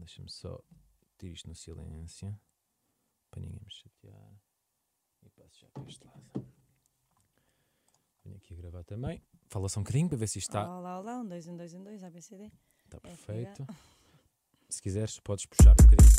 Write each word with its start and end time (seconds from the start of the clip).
Deixa-me 0.00 0.30
só 0.30 0.60
ter 1.18 1.28
isto 1.28 1.46
no 1.48 1.54
silêncio 1.54 2.34
para 3.30 3.40
ninguém 3.42 3.60
me 3.62 3.70
chatear. 3.70 4.32
E 5.22 5.28
passo 5.30 5.60
já 5.60 5.68
para 5.70 5.84
este 5.84 6.04
lado. 6.06 6.46
Venho 8.24 8.36
aqui 8.36 8.54
a 8.54 8.56
gravar 8.56 8.82
também. 8.84 9.22
Fala 9.48 9.68
só 9.68 9.80
um 9.80 9.82
bocadinho 9.82 10.08
para 10.08 10.16
ver 10.18 10.26
se 10.26 10.38
isto 10.38 10.48
está, 10.48 10.66
Olá, 10.78 10.98
olá, 11.00 11.18
um, 11.20 11.26
dois, 11.28 11.46
um, 11.46 11.56
dois, 11.56 11.74
um, 11.74 11.82
dois, 11.84 12.02
ABCD. 12.02 12.50
está 12.84 12.96
É, 12.96 13.00
perfeito. 13.00 13.66
Se 14.68 14.80
quiseres, 14.80 15.18
podes 15.20 15.46
puxar 15.46 15.72
um 15.72 15.84
bocadinho. 15.84 16.10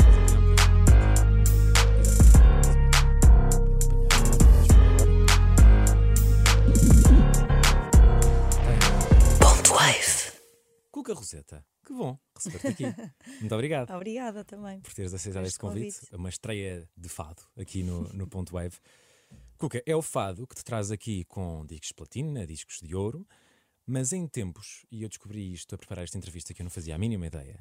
Cuca 11.12 11.20
Roseta, 11.20 11.66
que 11.86 11.94
bom 11.94 12.18
receber-te 12.36 12.68
aqui. 12.68 12.84
Muito 13.42 13.54
obrigado 13.56 13.92
Obrigada 13.94 14.44
também. 14.46 14.80
por 14.82 14.94
teres 14.94 15.14
aceitado 15.14 15.46
Este 15.46 15.60
convite. 15.60 15.94
convite. 15.96 16.14
É 16.14 16.18
uma 16.18 16.30
estreia 16.30 16.90
de 16.96 17.10
fado 17.10 17.42
aqui 17.58 17.84
no, 17.84 18.04
no 18.14 18.28
Ponto 18.28 18.54
Wave. 18.54 18.78
Cuca, 19.58 19.82
é 19.86 19.96
o 19.96 20.02
fado 20.02 20.48
que 20.48 20.56
te 20.56 20.64
traz 20.64 20.92
aqui 20.92 21.24
com 21.26 21.66
discos 21.66 21.90
de 21.90 21.94
platina, 21.94 22.46
discos 22.48 22.80
de 22.82 22.96
ouro, 22.96 23.28
mas 23.86 24.14
em 24.14 24.28
tempos, 24.28 24.86
e 24.92 25.04
eu 25.04 25.10
descobri 25.10 25.52
isto 25.54 25.76
a 25.76 25.78
preparar 25.78 26.04
esta 26.04 26.18
entrevista 26.18 26.54
que 26.54 26.62
eu 26.62 26.64
não 26.64 26.72
fazia 26.72 26.96
a 26.96 26.98
mínima 26.98 27.28
ideia, 27.28 27.60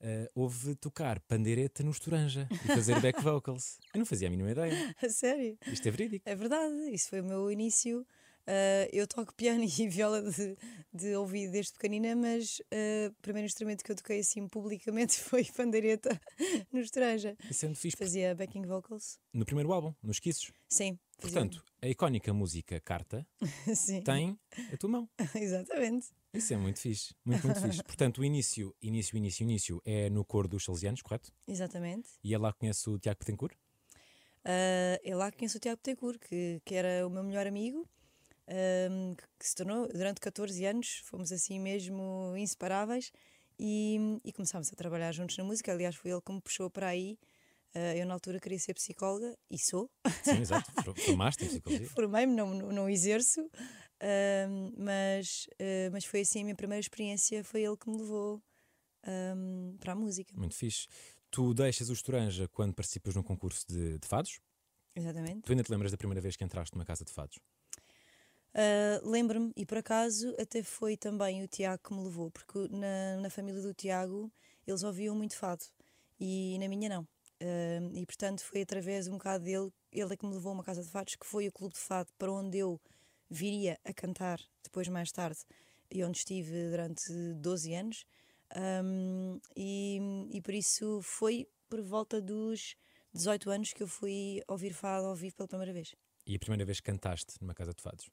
eh, 0.00 0.30
houve 0.34 0.74
tocar 0.76 1.20
pandeireta 1.20 1.82
no 1.82 1.90
Estoranja 1.90 2.48
e 2.52 2.56
fazer 2.68 3.00
back 3.00 3.20
vocals. 3.22 3.78
Eu 3.94 3.98
não 3.98 4.06
fazia 4.06 4.28
a 4.28 4.30
mínima 4.30 4.50
ideia. 4.50 4.94
A 5.02 5.08
sério? 5.08 5.56
Isto 5.66 5.88
é 5.88 5.90
verídico. 5.90 6.28
É 6.28 6.34
verdade, 6.34 6.74
isso 6.92 7.08
foi 7.08 7.20
o 7.20 7.24
meu 7.24 7.50
início. 7.50 8.06
Ah, 8.46 8.88
eu 8.92 9.06
toco 9.06 9.34
piano 9.34 9.64
e 9.78 9.88
viola 9.88 10.22
de, 10.22 10.56
de 10.92 11.14
ouvido 11.16 11.52
desde 11.52 11.72
pequenina, 11.72 12.14
mas 12.14 12.62
ah, 12.72 13.10
o 13.10 13.22
primeiro 13.22 13.46
instrumento 13.46 13.82
que 13.82 13.90
eu 13.90 13.96
toquei 13.96 14.20
assim 14.20 14.46
publicamente 14.48 15.18
foi 15.20 15.44
pandeireta 15.44 16.20
no 16.72 16.80
Estranja. 16.80 17.36
Isso 17.50 17.64
é 17.64 17.68
muito 17.68 17.80
fixe. 17.80 17.96
Fazia 17.96 18.34
backing 18.34 18.62
vocals. 18.66 19.18
No 19.32 19.44
primeiro 19.44 19.72
álbum, 19.72 19.92
nos 20.02 20.18
Kisses. 20.20 20.52
Sim. 20.68 20.98
fazia- 21.18 21.40
Portanto, 21.40 21.64
a 21.82 21.88
icónica 21.88 22.32
música 22.32 22.80
Carta 22.80 23.26
tem 24.04 24.38
a 24.72 24.76
tua 24.76 24.90
mão. 24.90 25.08
Exatamente. 25.34 26.08
Isso 26.32 26.52
é 26.52 26.56
muito 26.56 26.78
fixe, 26.80 27.14
muito, 27.24 27.46
muito 27.46 27.60
fixe. 27.60 27.82
Portanto, 27.82 28.20
o 28.20 28.24
início, 28.24 28.74
início, 28.82 29.16
início, 29.16 29.42
início 29.42 29.82
é 29.84 30.10
no 30.10 30.24
coro 30.24 30.46
dos 30.46 30.64
Salesianos, 30.64 31.00
correto? 31.02 31.32
Exatamente. 31.48 32.10
E 32.22 32.34
é 32.34 32.38
lá 32.38 32.52
que 32.52 32.58
conhece 32.60 32.88
o 32.90 32.98
Tiago 32.98 33.18
Petencourt? 33.18 33.54
Ah, 34.44 35.00
é 35.02 35.14
lá 35.14 35.30
que 35.30 35.38
conheço 35.38 35.56
o 35.56 35.60
Tiago 35.60 35.78
Petencourt, 35.78 36.18
que, 36.20 36.60
que 36.64 36.74
era 36.74 37.06
o 37.06 37.10
meu 37.10 37.22
melhor 37.24 37.46
amigo, 37.46 37.88
ahm, 38.48 39.14
que, 39.14 39.24
que 39.38 39.48
se 39.48 39.54
tornou 39.54 39.88
durante 39.88 40.20
14 40.20 40.64
anos, 40.64 41.00
fomos 41.04 41.32
assim 41.32 41.58
mesmo 41.58 42.34
inseparáveis 42.36 43.10
e, 43.58 43.98
e 44.24 44.32
começámos 44.32 44.72
a 44.72 44.76
trabalhar 44.76 45.12
juntos 45.12 45.36
na 45.36 45.44
música. 45.44 45.72
Aliás, 45.72 45.94
foi 45.96 46.10
ele 46.10 46.20
que 46.20 46.32
me 46.32 46.40
puxou 46.40 46.70
para 46.70 46.88
aí. 46.88 47.18
Ah, 47.74 47.94
eu, 47.94 48.06
na 48.06 48.14
altura, 48.14 48.40
queria 48.40 48.58
ser 48.58 48.72
psicóloga 48.74 49.36
e 49.50 49.58
sou. 49.58 49.90
Sim, 50.22 50.38
exato. 50.40 50.70
For- 50.82 50.94
Formaste 50.94 51.44
em 51.44 51.48
psicologia. 51.48 51.88
Formei-me, 51.88 52.34
não, 52.34 52.54
não, 52.54 52.88
exerço, 52.88 53.40
ahm, 54.00 54.72
mas, 54.78 55.46
ah, 55.60 55.90
mas 55.92 56.04
foi 56.06 56.20
assim 56.20 56.40
a 56.40 56.44
minha 56.44 56.56
primeira 56.56 56.80
experiência. 56.80 57.44
Foi 57.44 57.62
ele 57.62 57.76
que 57.76 57.88
me 57.90 57.98
levou 57.98 58.42
ahm, 59.04 59.76
para 59.78 59.92
a 59.92 59.96
música. 59.96 60.32
Muito 60.36 60.54
fixe. 60.54 60.86
Tu 61.30 61.52
deixas 61.52 61.90
o 61.90 61.92
Estoranja 61.92 62.48
quando 62.48 62.72
participas 62.72 63.14
num 63.14 63.22
concurso 63.22 63.64
de, 63.68 63.98
de 63.98 64.08
fados? 64.08 64.40
Exatamente. 64.94 65.42
Tu 65.42 65.52
ainda 65.52 65.62
te 65.62 65.70
lembras 65.70 65.90
da 65.92 65.98
primeira 65.98 66.20
vez 66.20 66.34
que 66.36 66.44
entraste 66.44 66.74
numa 66.74 66.84
casa 66.86 67.04
de 67.04 67.12
fados? 67.12 67.38
Uh, 68.56 69.06
Lembro-me, 69.06 69.52
e 69.54 69.66
por 69.66 69.76
acaso 69.76 70.34
até 70.40 70.62
foi 70.62 70.96
também 70.96 71.42
o 71.42 71.46
Tiago 71.46 71.82
que 71.86 71.92
me 71.92 72.02
levou, 72.02 72.30
porque 72.30 72.66
na, 72.70 73.20
na 73.20 73.28
família 73.28 73.60
do 73.60 73.74
Tiago 73.74 74.32
eles 74.66 74.82
ouviam 74.82 75.14
muito 75.14 75.36
fado 75.36 75.62
e 76.18 76.56
na 76.58 76.66
minha 76.66 76.88
não. 76.88 77.02
Uh, 77.02 77.94
e 77.94 78.06
portanto 78.06 78.42
foi 78.42 78.62
através 78.62 79.08
um 79.08 79.12
bocado 79.12 79.44
dele, 79.44 79.70
ele 79.92 80.14
é 80.14 80.16
que 80.16 80.24
me 80.24 80.32
levou 80.32 80.52
a 80.52 80.54
uma 80.54 80.64
casa 80.64 80.82
de 80.82 80.88
fados, 80.88 81.16
que 81.16 81.26
foi 81.26 81.46
o 81.48 81.52
clube 81.52 81.74
de 81.74 81.80
fado 81.80 82.10
para 82.16 82.32
onde 82.32 82.56
eu 82.56 82.80
viria 83.28 83.78
a 83.84 83.92
cantar 83.92 84.40
depois 84.64 84.88
mais 84.88 85.12
tarde 85.12 85.40
e 85.90 86.02
onde 86.02 86.16
estive 86.16 86.70
durante 86.70 87.12
12 87.34 87.74
anos. 87.74 88.06
Um, 88.56 89.38
e, 89.54 89.98
e 90.30 90.40
por 90.40 90.54
isso 90.54 91.02
foi 91.02 91.46
por 91.68 91.82
volta 91.82 92.22
dos 92.22 92.74
18 93.12 93.50
anos 93.50 93.72
que 93.74 93.82
eu 93.82 93.88
fui 93.88 94.40
ouvir 94.48 94.72
fado 94.72 95.08
ao 95.08 95.14
vivo 95.14 95.36
pela 95.36 95.48
primeira 95.48 95.74
vez. 95.74 95.94
E 96.26 96.36
a 96.36 96.38
primeira 96.38 96.64
vez 96.64 96.80
que 96.80 96.90
cantaste 96.90 97.34
numa 97.38 97.54
casa 97.54 97.74
de 97.74 97.82
fados? 97.82 98.08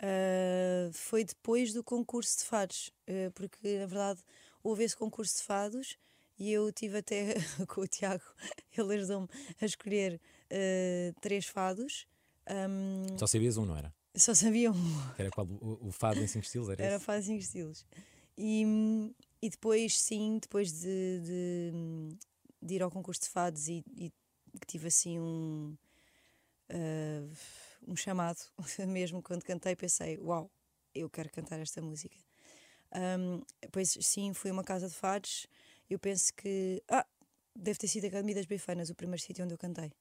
Uh, 0.00 0.90
foi 0.94 1.24
depois 1.24 1.74
do 1.74 1.84
concurso 1.84 2.38
de 2.38 2.44
fados, 2.44 2.90
uh, 3.06 3.30
porque 3.34 3.78
na 3.78 3.84
verdade 3.84 4.20
houve 4.62 4.82
esse 4.82 4.96
concurso 4.96 5.36
de 5.36 5.42
fados 5.42 5.98
e 6.38 6.50
eu 6.50 6.72
tive 6.72 6.98
até 6.98 7.34
com 7.68 7.82
o 7.82 7.86
Tiago, 7.86 8.24
ele 8.76 8.94
ajudou-me 8.94 9.28
a 9.60 9.64
escolher 9.66 10.18
uh, 10.50 11.20
três 11.20 11.44
fados. 11.46 12.06
Um, 12.48 13.18
Só 13.18 13.26
sabias 13.26 13.58
um, 13.58 13.66
não 13.66 13.76
era? 13.76 13.92
só 14.16 14.34
sabia 14.34 14.72
um, 14.72 15.12
era 15.18 15.30
qual? 15.30 15.46
O, 15.46 15.88
o 15.88 15.92
fado 15.92 16.18
em 16.20 16.26
5 16.26 16.44
estilos? 16.44 16.68
Era, 16.70 16.82
era 16.82 16.96
esse? 16.96 17.04
fado 17.04 17.22
cinco 17.22 17.38
estilos. 17.38 17.86
E, 18.36 18.64
e 19.42 19.50
depois, 19.50 20.00
sim, 20.00 20.38
depois 20.40 20.72
de, 20.72 21.20
de, 21.20 22.16
de 22.62 22.74
ir 22.74 22.82
ao 22.82 22.90
concurso 22.90 23.20
de 23.20 23.28
fados 23.28 23.68
e, 23.68 23.84
e 23.94 24.10
que 24.58 24.66
tive 24.66 24.88
assim 24.88 25.20
um, 25.20 25.76
uh, 26.70 27.30
um 27.90 27.96
chamado, 27.96 28.38
mesmo 28.86 29.22
quando 29.22 29.42
cantei, 29.42 29.74
pensei: 29.74 30.18
Uau, 30.18 30.50
eu 30.94 31.10
quero 31.10 31.28
cantar 31.30 31.58
esta 31.58 31.82
música. 31.82 32.16
Um, 32.92 33.42
pois 33.70 33.96
sim, 34.00 34.32
fui 34.32 34.50
a 34.50 34.52
uma 34.52 34.64
casa 34.64 34.88
de 34.88 34.94
fados. 34.94 35.46
Eu 35.88 35.98
penso 35.98 36.32
que. 36.34 36.82
Ah, 36.88 37.06
deve 37.54 37.78
ter 37.78 37.88
sido 37.88 38.04
a 38.04 38.08
Academia 38.08 38.36
das 38.36 38.46
Bifanas, 38.46 38.90
o 38.90 38.94
primeiro 38.94 39.20
sítio 39.20 39.44
onde 39.44 39.54
eu 39.54 39.58
cantei. 39.58 39.92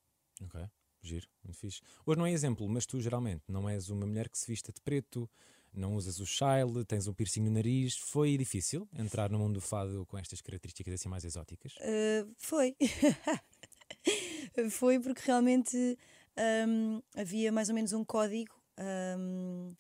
Ok, 0.42 0.62
giro, 1.02 1.28
muito 1.44 1.58
fixe. 1.58 1.82
Hoje 2.06 2.18
não 2.18 2.26
é 2.26 2.32
exemplo, 2.32 2.68
mas 2.70 2.86
tu 2.86 3.02
geralmente 3.02 3.44
não 3.48 3.68
és 3.68 3.90
uma 3.90 4.06
mulher 4.06 4.30
que 4.30 4.38
se 4.38 4.48
vista 4.48 4.72
de 4.72 4.80
preto, 4.82 5.30
não 5.74 5.96
usas 5.96 6.20
o 6.20 6.26
chile, 6.26 6.86
tens 6.88 7.08
um 7.08 7.14
piercing 7.14 7.42
no 7.42 7.52
nariz. 7.52 7.98
Foi 7.98 8.38
difícil 8.38 8.88
entrar 8.94 9.30
no 9.30 9.40
mundo 9.40 9.56
do 9.56 9.62
fado 9.62 10.06
com 10.06 10.18
estas 10.18 10.42
características 10.42 10.94
assim 10.94 11.10
mais 11.10 11.26
exóticas? 11.26 11.76
Uh, 11.78 12.34
foi. 12.38 12.76
foi 14.72 15.00
porque 15.00 15.22
realmente 15.26 15.98
um, 16.68 17.02
havia 17.16 17.52
mais 17.52 17.70
ou 17.70 17.76
menos 17.76 17.94
um 17.94 18.04
código 18.04 18.54
um, 19.18 19.74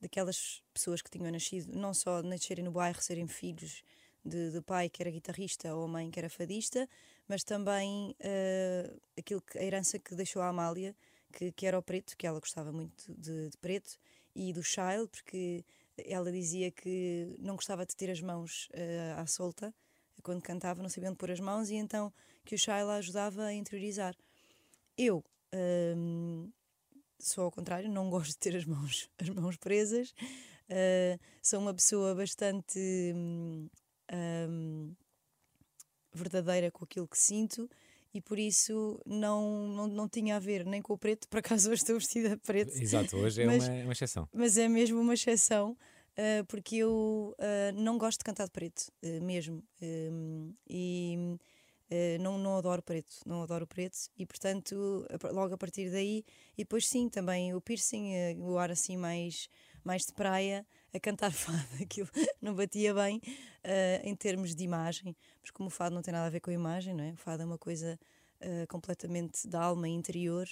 daquelas 0.00 0.62
pessoas 0.72 1.02
que 1.02 1.10
tinham 1.10 1.30
nascido, 1.30 1.72
não 1.76 1.92
só 1.94 2.22
nascerem 2.22 2.64
no 2.64 2.72
bairro, 2.72 3.00
serem 3.02 3.26
filhos 3.26 3.82
de, 4.24 4.50
de 4.50 4.60
pai 4.62 4.88
que 4.88 5.02
era 5.02 5.10
guitarrista 5.10 5.74
ou 5.74 5.86
mãe 5.86 6.10
que 6.10 6.18
era 6.18 6.28
fadista, 6.28 6.88
mas 7.28 7.44
também 7.44 8.14
uh, 8.20 9.00
aquilo 9.18 9.40
que, 9.40 9.58
a 9.58 9.62
herança 9.62 9.98
que 9.98 10.14
deixou 10.14 10.42
a 10.42 10.48
Amália, 10.48 10.96
que, 11.32 11.52
que 11.52 11.66
era 11.66 11.78
o 11.78 11.82
preto, 11.82 12.16
que 12.16 12.26
ela 12.26 12.40
gostava 12.40 12.72
muito 12.72 13.12
de, 13.14 13.50
de 13.50 13.56
preto, 13.58 13.98
e 14.34 14.52
do 14.52 14.62
Child, 14.62 15.08
porque 15.10 15.64
ela 15.98 16.30
dizia 16.30 16.70
que 16.70 17.34
não 17.38 17.56
gostava 17.56 17.84
de 17.84 17.94
ter 17.96 18.10
as 18.10 18.20
mãos 18.20 18.68
uh, 18.72 19.20
à 19.20 19.26
solta 19.26 19.74
quando 20.22 20.42
cantava, 20.42 20.82
não 20.82 20.88
sabia 20.88 21.08
onde 21.08 21.18
pôr 21.18 21.30
as 21.30 21.40
mãos, 21.40 21.70
e 21.70 21.74
então 21.74 22.12
que 22.44 22.54
o 22.54 22.58
Shaila 22.58 22.96
ajudava 22.96 23.44
a 23.44 23.54
interiorizar. 23.54 24.14
Eu 24.96 25.24
hum, 25.54 26.50
sou 27.18 27.44
ao 27.44 27.50
contrário, 27.50 27.90
não 27.90 28.08
gosto 28.10 28.30
de 28.32 28.38
ter 28.38 28.56
as 28.56 28.64
mãos, 28.64 29.08
as 29.18 29.28
mãos 29.28 29.56
presas, 29.56 30.10
uh, 30.10 31.18
sou 31.42 31.60
uma 31.60 31.74
pessoa 31.74 32.14
bastante 32.14 32.78
hum, 33.14 33.68
verdadeira 36.12 36.70
com 36.70 36.84
aquilo 36.84 37.08
que 37.08 37.18
sinto. 37.18 37.68
E 38.12 38.20
por 38.20 38.40
isso 38.40 39.00
não, 39.06 39.68
não, 39.68 39.86
não 39.86 40.08
tinha 40.08 40.34
a 40.34 40.40
ver 40.40 40.66
nem 40.66 40.82
com 40.82 40.92
o 40.94 40.98
preto, 40.98 41.28
por 41.28 41.38
acaso 41.38 41.70
hoje 41.70 41.82
estou 41.82 41.94
vestida 41.96 42.30
de 42.30 42.38
preto, 42.38 42.72
Exato, 42.74 43.16
hoje 43.16 43.42
é 43.42 43.46
Mas- 43.46 43.68
uma, 43.68 43.82
uma 43.84 43.92
exceção. 43.92 44.28
mas 44.32 44.56
é 44.58 44.66
mesmo 44.68 45.00
uma 45.00 45.14
exceção, 45.14 45.76
uh, 46.18 46.44
porque 46.48 46.74
eu 46.78 47.36
uh, 47.38 47.72
não 47.80 47.96
gosto 47.98 48.18
de 48.18 48.24
cantar 48.24 48.46
de 48.46 48.50
preto, 48.50 48.90
mesmo. 49.22 49.62
Um, 49.80 50.52
e 50.68 51.38
uh, 51.90 52.22
não, 52.22 52.38
não 52.38 52.56
adoro 52.56 52.82
preto, 52.82 53.16
não 53.26 53.42
adoro 53.42 53.66
preto, 53.66 53.96
e 54.16 54.24
portanto, 54.24 55.06
logo 55.32 55.54
a 55.54 55.58
partir 55.58 55.90
daí, 55.90 56.24
e 56.56 56.62
depois 56.62 56.86
sim, 56.86 57.08
também 57.08 57.54
o 57.54 57.60
piercing, 57.60 58.12
uh, 58.36 58.42
o 58.42 58.58
ar 58.58 58.70
assim 58.70 58.96
mais, 58.96 59.48
mais 59.84 60.02
de 60.02 60.12
praia, 60.12 60.66
a 60.94 61.00
cantar 61.00 61.32
fado, 61.32 61.82
aquilo 61.82 62.08
não 62.40 62.54
batia 62.54 62.94
bem 62.94 63.18
uh, 63.18 64.06
em 64.06 64.14
termos 64.14 64.54
de 64.54 64.64
imagem, 64.64 65.16
mas 65.40 65.50
como 65.50 65.68
o 65.68 65.70
fado 65.70 65.94
não 65.94 66.02
tem 66.02 66.12
nada 66.12 66.26
a 66.26 66.30
ver 66.30 66.40
com 66.40 66.50
a 66.50 66.54
imagem, 66.54 66.94
não 66.94 67.04
é? 67.04 67.12
O 67.12 67.16
fado 67.16 67.42
é 67.42 67.46
uma 67.46 67.58
coisa 67.58 67.98
completamente 68.68 69.46
da 69.46 69.60
alma 69.60 69.86
interior. 69.86 70.48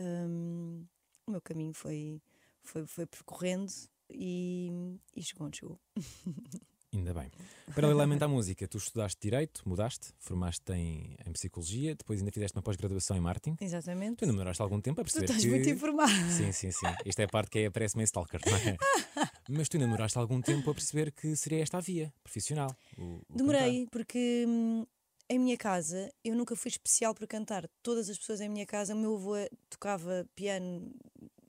um, 0.00 0.86
o 1.26 1.32
meu 1.32 1.40
caminho 1.42 1.74
foi, 1.74 2.22
foi, 2.62 2.86
foi 2.86 3.04
percorrendo 3.04 3.70
e, 4.10 4.96
e 5.14 5.22
chegou 5.22 5.46
onde 5.46 5.58
chegou. 5.58 5.78
Ainda 6.96 7.12
bem. 7.14 7.30
Paralelamente 7.74 8.22
à 8.24 8.28
música, 8.28 8.66
tu 8.66 8.78
estudaste 8.78 9.18
Direito, 9.20 9.62
mudaste, 9.68 10.08
formaste 10.18 10.72
em, 10.72 11.16
em 11.26 11.32
Psicologia, 11.32 11.94
depois 11.94 12.20
ainda 12.20 12.32
fizeste 12.32 12.56
uma 12.56 12.62
pós-graduação 12.62 13.16
em 13.16 13.20
Marketing. 13.20 13.56
Exatamente. 13.60 14.16
Tu 14.16 14.24
ainda 14.24 14.32
demoraste 14.32 14.62
algum 14.62 14.80
tempo 14.80 15.00
a 15.00 15.04
Tu 15.04 15.06
perceber 15.06 15.24
estás 15.26 15.42
que... 15.44 15.50
muito 15.50 15.68
informado. 15.68 16.30
Sim, 16.32 16.52
sim, 16.52 16.70
sim. 16.70 16.86
Isto 17.04 17.20
é 17.20 17.24
a 17.24 17.28
parte 17.28 17.50
que 17.50 17.58
é, 17.60 17.70
parece 17.70 17.96
meio 17.96 18.06
stalker, 18.06 18.40
não 18.46 18.56
é? 18.56 18.76
Mas 19.50 19.68
tu 19.68 19.76
ainda 19.76 19.86
demoraste 19.86 20.16
algum 20.18 20.40
tempo 20.40 20.70
a 20.70 20.74
perceber 20.74 21.12
que 21.12 21.36
seria 21.36 21.62
esta 21.62 21.78
a 21.78 21.80
via 21.80 22.12
profissional. 22.22 22.74
o- 22.96 23.20
o 23.28 23.36
Demorei, 23.36 23.86
porque 23.90 24.44
hum, 24.48 24.86
em 25.28 25.38
minha 25.38 25.56
casa, 25.56 26.10
eu 26.24 26.34
nunca 26.36 26.54
fui 26.56 26.68
especial 26.70 27.14
por 27.14 27.26
cantar. 27.26 27.68
Todas 27.82 28.08
as 28.08 28.16
pessoas 28.16 28.40
em 28.40 28.48
minha 28.48 28.64
casa, 28.66 28.94
o 28.94 28.98
meu 28.98 29.14
avô 29.16 29.34
tocava 29.68 30.26
piano 30.36 30.90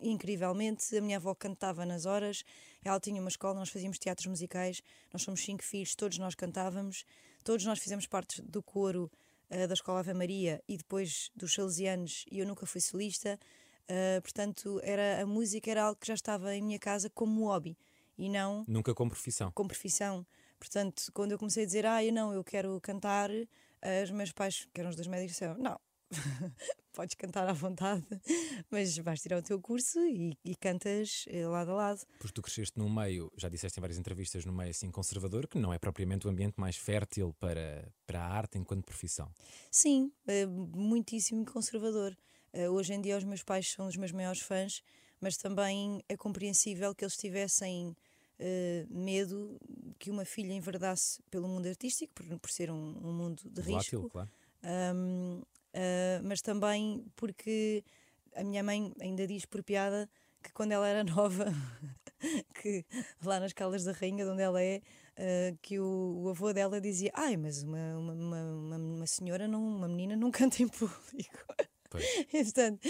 incrivelmente, 0.02 0.96
a 0.96 1.02
minha 1.02 1.18
avó 1.18 1.34
cantava 1.34 1.86
nas 1.86 2.06
horas, 2.06 2.44
ela 2.84 3.00
tinha 3.00 3.20
uma 3.20 3.30
escola, 3.30 3.60
nós 3.60 3.70
fazíamos 3.70 3.98
teatros 3.98 4.28
musicais, 4.28 4.82
nós 5.12 5.22
somos 5.22 5.42
cinco 5.42 5.64
filhos, 5.64 5.96
todos 5.96 6.18
nós 6.18 6.36
cantávamos, 6.36 7.06
todos 7.44 7.66
nós 7.66 7.80
fizemos 7.80 8.06
parte 8.06 8.42
do 8.42 8.62
coro 8.62 9.12
uh, 9.50 9.68
da 9.68 9.74
Escola 9.74 10.00
Ave 10.00 10.14
Maria 10.14 10.62
e 10.68 10.78
depois 10.78 11.32
dos 11.36 11.54
Salesianos, 11.54 12.26
e 12.32 12.40
eu 12.40 12.46
nunca 12.46 12.66
fui 12.66 12.82
solista, 12.82 13.40
uh, 13.84 14.22
portanto, 14.22 14.80
era, 14.84 15.22
a 15.22 15.26
música 15.26 15.72
era 15.72 15.84
algo 15.84 16.00
que 16.00 16.08
já 16.08 16.14
estava 16.14 16.56
em 16.56 16.62
minha 16.62 16.80
casa 16.80 17.10
como 17.10 17.46
hobby 17.46 17.78
e 18.18 18.30
não. 18.30 18.66
Nunca 18.68 18.94
como 18.94 19.12
profissão. 19.12 19.52
Como 19.52 19.70
profissão. 19.70 20.26
Portanto, 20.60 21.12
quando 21.14 21.34
eu 21.34 21.38
comecei 21.38 21.64
a 21.64 21.66
dizer, 21.66 21.86
ah, 21.86 22.04
eu 22.04 22.12
não, 22.12 22.34
eu 22.34 22.44
quero 22.44 22.80
cantar, 22.82 23.30
uh, 23.30 24.04
os 24.04 24.12
meus 24.12 24.32
pais, 24.32 24.68
que 24.74 24.80
eram 24.80 24.90
os 24.90 24.96
dois 24.96 25.08
médicos, 25.08 25.34
disseram, 25.34 25.58
não, 25.58 25.80
podes 26.94 27.16
cantar 27.16 27.48
à 27.48 27.54
vontade, 27.54 28.06
mas 28.72 28.98
vais 28.98 29.22
tirar 29.22 29.38
o 29.38 29.42
teu 29.42 29.60
curso 29.62 30.00
e, 30.00 30.38
e, 30.44 30.56
cantas 30.56 31.26
eh, 31.28 31.46
lado 31.46 31.72
a 31.72 31.76
lado. 31.76 32.02
Porque 32.18 32.34
tu 32.34 32.42
cresceste 32.42 32.78
num 32.78 32.90
meio, 32.90 33.32
já 33.38 33.50
disseste 33.50 33.80
em 33.80 33.82
várias 33.82 34.00
entrevistas, 34.00 34.46
num 34.46 34.54
meio 34.54 34.72
assim 34.72 34.90
conservador, 34.90 35.48
que 35.48 35.58
não 35.58 35.74
é 35.74 35.78
propriamente 35.78 36.26
o 36.26 36.30
ambiente 36.30 36.56
mais 36.58 36.76
fértil 36.76 37.36
para, 37.40 37.92
para 38.06 38.22
a 38.22 38.28
arte 38.28 38.58
enquanto 38.58 38.84
profissão. 38.84 39.32
Sim, 39.70 40.12
é 40.26 40.46
muitíssimo 40.46 41.46
conservador. 41.46 42.18
Uh, 42.54 42.70
hoje 42.72 42.94
em 42.94 43.02
dia 43.02 43.18
os 43.18 43.24
meus 43.24 43.44
pais 43.44 43.72
são 43.72 43.88
os 43.88 43.96
meus 43.96 44.12
maiores 44.12 44.42
fãs, 44.42 44.82
mas 45.20 45.38
também 45.38 46.02
é 46.08 46.16
compreensível 46.16 46.96
que 46.96 47.04
eles 47.04 47.18
tivessem 47.18 47.90
uh, 47.90 48.88
medo 48.90 49.60
que 50.00 50.10
uma 50.10 50.26
filha 50.26 50.54
enverdasse 50.54 51.22
pelo 51.30 51.48
mundo 51.48 51.68
artístico, 51.68 52.14
por, 52.14 52.40
por 52.40 52.50
ser 52.50 52.72
um, 52.72 52.98
um 53.04 53.14
mundo 53.14 53.42
de 53.46 53.62
Volátil, 53.62 54.02
risco. 54.02 54.10
Claro. 54.10 54.30
Um, 54.64 55.42
uh, 56.20 56.24
mas 56.24 56.42
também 56.42 57.06
porque 57.16 57.84
a 58.36 58.44
minha 58.44 58.64
mãe 58.64 58.94
ainda 59.00 59.26
diz 59.26 59.46
por 59.46 59.64
piada 59.64 60.10
que 60.44 60.54
quando 60.54 60.72
ela 60.72 60.88
era 60.88 61.04
nova, 61.06 61.46
que 62.62 62.86
lá 63.24 63.40
nas 63.40 63.54
Caldas 63.54 63.84
da 63.84 63.92
Rainha, 63.92 64.24
de 64.24 64.32
onde 64.32 64.42
ela 64.42 64.62
é, 64.62 64.82
uh, 65.18 65.58
que 65.62 65.80
o, 65.80 66.24
o, 66.24 66.30
avô 66.30 66.54
dela 66.54 66.80
dizia: 66.80 67.12
Ai, 67.14 67.38
mas 67.38 67.64
uma, 67.64 67.98
uma, 67.98 68.14
uma, 68.14 68.78
uma, 68.78 69.08
senhora, 69.08 69.48
não, 69.48 69.62
uma 69.62 69.88
menina 69.88 70.16
não 70.16 70.32
canta 70.32 70.62
em 70.62 70.68
público. 70.68 71.38
E, 72.34 72.44
portanto, 72.44 72.82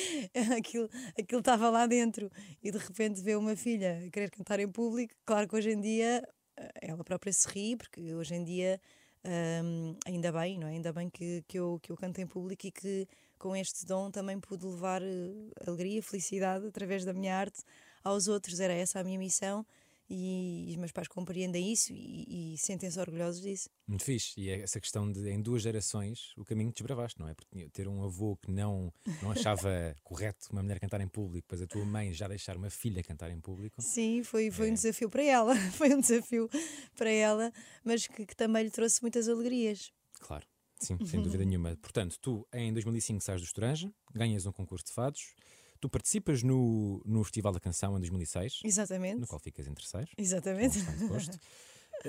aquilo, 0.58 0.90
aquilo 1.18 1.40
estava 1.40 1.70
lá 1.70 1.86
dentro 1.86 2.32
e 2.64 2.72
de 2.72 2.80
repente 2.80 3.22
vê 3.22 3.36
uma 3.36 3.56
filha 3.56 4.10
querer 4.12 4.32
cantar 4.32 4.60
em 4.60 4.68
público. 4.68 5.14
Claro 5.24 5.48
que 5.48 5.56
hoje 5.56 5.70
em 5.70 5.80
dia 5.80 6.28
eh, 6.58 6.72
ela 6.82 7.04
própria 7.04 7.32
se 7.32 7.48
ri, 7.48 7.78
porque 7.78 8.16
hoje 8.16 8.34
em 8.34 8.44
dia 8.44 8.82
um, 9.28 9.96
ainda 10.06 10.32
bem, 10.32 10.58
não 10.58 10.68
é? 10.68 10.72
Ainda 10.72 10.94
bem 10.94 11.10
que, 11.10 11.44
que, 11.48 11.60
eu, 11.60 11.80
que 11.82 11.92
eu 11.92 11.98
canto 11.98 12.20
em 12.20 12.28
público 12.28 12.66
e 12.66 12.72
que 12.72 13.08
com 13.38 13.56
este 13.56 13.86
dom 13.86 14.10
também 14.10 14.40
pude 14.40 14.66
levar 14.66 15.02
uh, 15.02 15.52
alegria, 15.68 16.02
felicidade 16.02 16.66
através 16.66 17.04
da 17.04 17.14
minha 17.14 17.36
arte 17.36 17.62
aos 18.04 18.28
outros. 18.28 18.60
Era 18.60 18.74
essa 18.74 19.00
a 19.00 19.04
minha 19.04 19.20
missão 19.20 19.66
e, 20.10 20.66
e 20.68 20.72
os 20.72 20.78
meus 20.78 20.92
pais 20.92 21.08
compreendem 21.08 21.72
isso 21.72 21.92
e, 21.92 22.54
e 22.54 22.58
sentem-se 22.58 23.00
orgulhosos 23.00 23.42
disso. 23.42 23.70
Muito 23.88 24.04
fixe. 24.04 24.40
E 24.40 24.50
é 24.50 24.62
essa 24.62 24.80
questão 24.80 25.12
de, 25.12 25.30
em 25.30 25.42
duas 25.42 25.62
gerações, 25.62 26.34
o 26.38 26.46
caminho 26.46 26.72
que 26.72 26.78
desbravaste, 26.78 27.20
não 27.20 27.28
é? 27.28 27.34
Porque 27.34 27.70
ter 27.70 27.88
um 27.88 28.04
avô 28.04 28.38
que 28.38 28.50
não, 28.50 28.94
não 29.22 29.32
achava 29.32 29.96
correto 30.04 30.48
uma 30.52 30.64
mulher 30.64 30.80
cantar 30.80 31.02
em 31.02 31.08
público, 31.08 31.48
depois 31.48 31.62
a 31.62 31.68
tua 31.68 31.86
mãe 31.86 32.14
já 32.14 32.28
deixar 32.28 32.56
uma 32.56 32.70
filha 32.70 33.04
cantar 33.04 33.32
em 33.32 33.40
público. 33.40 33.82
Sim, 33.82 34.24
foi, 34.24 34.50
foi 34.52 34.70
é. 34.70 34.72
um 34.72 34.74
desafio 34.74 35.10
para 35.10 35.24
ela. 35.24 35.56
foi 35.72 35.94
um 35.94 36.00
desafio 36.00 36.50
para 36.96 37.10
ela, 37.10 37.52
mas 37.84 38.08
que, 38.08 38.26
que 38.26 38.36
também 38.36 38.64
lhe 38.64 38.72
trouxe 38.72 39.02
muitas 39.02 39.28
alegrias. 39.28 39.92
Claro. 40.20 40.46
Sim, 40.80 40.98
sem 41.06 41.22
dúvida 41.22 41.44
nenhuma. 41.46 41.76
Portanto, 41.78 42.18
tu 42.22 42.48
em 42.54 42.72
2005 42.72 43.24
sais 43.24 43.42
do 43.42 43.46
Estrange, 43.46 43.92
ganhas 44.14 44.46
um 44.46 44.52
concurso 44.52 44.86
de 44.86 44.94
fados, 44.94 45.34
Tu 45.80 45.90
participas 45.90 46.44
no, 46.44 47.02
no 47.06 47.24
Festival 47.24 47.54
da 47.54 47.60
Canção 47.60 47.96
em 47.98 48.00
2006. 48.00 48.62
Exatamente. 48.64 49.20
No 49.20 49.28
qual 49.28 49.40
ficas 49.40 49.68
em 49.68 49.74
terceiro. 49.74 50.10
Exatamente. 50.18 50.80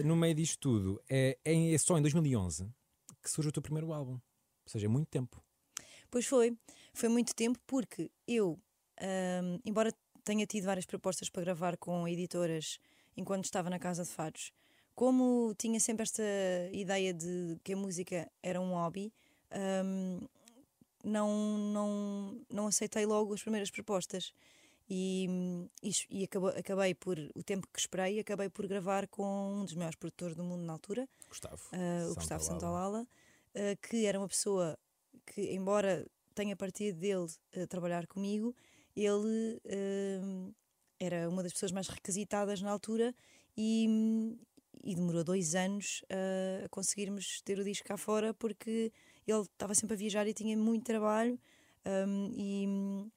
no 0.04 0.16
meio 0.16 0.34
disto 0.34 0.58
tudo, 0.58 1.02
é, 1.08 1.38
é, 1.44 1.72
é 1.72 1.78
só 1.78 1.98
em 1.98 2.02
2011 2.02 2.68
que 3.22 3.30
surge 3.30 3.48
o 3.48 3.52
teu 3.52 3.62
primeiro 3.62 3.92
álbum. 3.92 4.12
Ou 4.12 4.70
seja, 4.70 4.86
é 4.86 4.88
muito 4.88 5.08
tempo. 5.08 5.42
Pois 6.10 6.26
foi. 6.26 6.56
Foi 6.92 7.08
muito 7.08 7.34
tempo 7.34 7.58
porque 7.66 8.10
eu, 8.26 8.58
embora 9.64 9.92
tenha 10.24 10.46
tido 10.46 10.64
várias 10.64 10.86
propostas 10.86 11.28
para 11.28 11.42
gravar 11.42 11.76
com 11.76 12.06
editoras 12.08 12.78
enquanto 13.16 13.44
estava 13.44 13.70
na 13.70 13.78
Casa 13.78 14.04
de 14.04 14.10
Fados, 14.10 14.52
como 14.94 15.54
tinha 15.56 15.78
sempre 15.80 16.02
esta 16.02 16.22
ideia 16.72 17.14
de 17.14 17.58
que 17.62 17.72
a 17.72 17.76
música 17.76 18.30
era 18.42 18.60
um 18.60 18.72
hobby, 18.72 19.12
não, 21.08 21.58
não, 21.58 22.40
não 22.50 22.66
aceitei 22.66 23.06
logo 23.06 23.34
as 23.34 23.42
primeiras 23.42 23.70
propostas. 23.70 24.32
E, 24.90 25.28
e, 25.82 25.90
e 26.08 26.24
acabou, 26.24 26.48
acabei 26.48 26.94
por, 26.94 27.18
o 27.34 27.42
tempo 27.42 27.68
que 27.70 27.78
esperei, 27.78 28.18
acabei 28.18 28.48
por 28.48 28.66
gravar 28.66 29.06
com 29.08 29.60
um 29.60 29.64
dos 29.64 29.74
maiores 29.74 29.96
produtores 29.96 30.34
do 30.34 30.42
mundo 30.42 30.62
na 30.64 30.72
altura, 30.72 31.06
Gustavo, 31.28 31.62
uh, 31.74 32.10
o 32.10 32.14
Gustavo 32.14 32.42
Santalala, 32.42 33.02
uh, 33.02 33.86
que 33.86 34.06
era 34.06 34.18
uma 34.18 34.28
pessoa 34.28 34.78
que, 35.26 35.52
embora 35.52 36.06
tenha 36.34 36.56
partido 36.56 36.98
dele 36.98 37.26
uh, 37.26 37.66
trabalhar 37.68 38.06
comigo, 38.06 38.56
ele 38.96 39.60
era 40.98 41.28
uma 41.28 41.42
das 41.42 41.52
pessoas 41.52 41.70
mais 41.70 41.86
requisitadas 41.86 42.62
na 42.62 42.70
altura 42.70 43.14
e, 43.56 44.36
e 44.82 44.94
demorou 44.96 45.22
dois 45.22 45.54
anos 45.54 46.02
a 46.10 46.68
conseguirmos 46.68 47.40
ter 47.42 47.60
o 47.60 47.64
disco 47.64 47.86
cá 47.86 47.96
fora 47.96 48.34
porque 48.34 48.92
ele 49.30 49.42
estava 49.42 49.74
sempre 49.74 49.94
a 49.94 49.96
viajar 49.96 50.26
e 50.26 50.34
tinha 50.34 50.56
muito 50.56 50.84
trabalho. 50.84 51.38
Um, 51.86 52.30
e, 52.34 52.66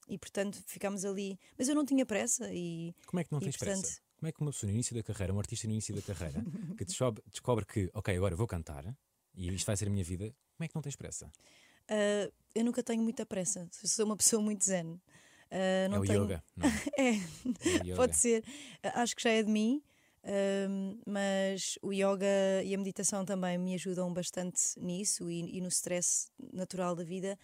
e, 0.07 0.17
portanto 0.17 0.57
ficámos 0.65 1.03
ali. 1.03 1.37
Mas 1.57 1.67
eu 1.67 1.75
não 1.75 1.85
tinha 1.85 2.05
pressa. 2.05 2.53
E, 2.53 2.95
Como 3.05 3.19
é 3.19 3.23
que 3.23 3.31
não 3.31 3.39
tens 3.39 3.57
portanto... 3.57 3.81
pressa? 3.81 4.01
Como 4.17 4.29
é 4.29 4.31
que 4.31 4.39
uma 4.39 4.51
pessoa 4.51 4.69
no 4.69 4.75
início 4.75 4.95
da 4.95 5.01
carreira, 5.01 5.33
um 5.33 5.39
artista 5.39 5.67
no 5.67 5.73
início 5.73 5.95
da 5.95 6.01
carreira, 6.03 6.43
que 6.77 6.85
descobre, 6.85 7.23
descobre, 7.31 7.65
que, 7.65 7.89
ok, 7.91 8.15
agora 8.15 8.35
vou 8.35 8.45
cantar 8.45 8.95
e 9.35 9.47
isto 9.53 9.65
vai 9.65 9.77
ser 9.77 9.87
a 9.87 9.89
minha 9.89 10.03
vida, 10.03 10.33
como 10.55 10.65
é 10.65 10.67
que 10.67 10.75
não 10.75 10.81
tens 10.81 10.95
pressa? 10.95 11.31
Uh, 11.89 12.31
eu 12.53 12.63
nunca 12.63 12.83
tenho 12.83 13.01
muita 13.01 13.25
pressa. 13.25 13.67
Sou 13.71 14.05
uma 14.05 14.15
pessoa 14.15 14.41
muito 14.41 14.63
zen. 14.63 14.85
Uh, 14.87 15.89
não 15.89 15.97
é 15.97 15.99
o 15.99 16.05
tenho... 16.05 16.23
yoga, 16.23 16.43
não 16.55 16.67
é? 16.67 16.71
é, 16.97 17.91
é 17.91 17.95
pode 17.95 18.15
ser. 18.15 18.43
Uh, 18.85 18.91
acho 18.95 19.15
que 19.15 19.23
já 19.23 19.31
é 19.31 19.43
de 19.43 19.49
mim. 19.49 19.81
Um, 20.23 21.01
mas 21.05 21.79
o 21.81 21.91
yoga 21.91 22.63
e 22.63 22.75
a 22.75 22.77
meditação 22.77 23.25
também 23.25 23.57
me 23.57 23.73
ajudam 23.73 24.13
bastante 24.13 24.61
nisso 24.77 25.31
e, 25.31 25.57
e, 25.57 25.61
no 25.61 25.69
stress 25.69 26.29
natural 26.53 26.95
da 26.95 27.03
vida. 27.03 27.37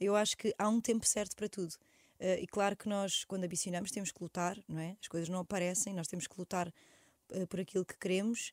Eu 0.00 0.16
acho 0.16 0.36
que 0.36 0.54
há 0.58 0.68
um 0.68 0.80
tempo 0.80 1.06
certo 1.06 1.36
para 1.36 1.48
tudo. 1.48 1.74
Uh, 2.18 2.40
e 2.40 2.46
claro 2.46 2.76
que 2.76 2.88
nós, 2.88 3.24
quando 3.24 3.44
ambicionamos, 3.44 3.90
temos 3.90 4.10
que 4.10 4.22
lutar, 4.22 4.56
não 4.66 4.80
é? 4.80 4.96
As 5.00 5.08
coisas 5.08 5.28
não 5.28 5.40
aparecem, 5.40 5.92
nós 5.92 6.08
temos 6.08 6.26
que 6.26 6.38
lutar 6.38 6.68
uh, 6.68 7.46
por 7.48 7.60
aquilo 7.60 7.84
que 7.84 7.98
queremos, 7.98 8.52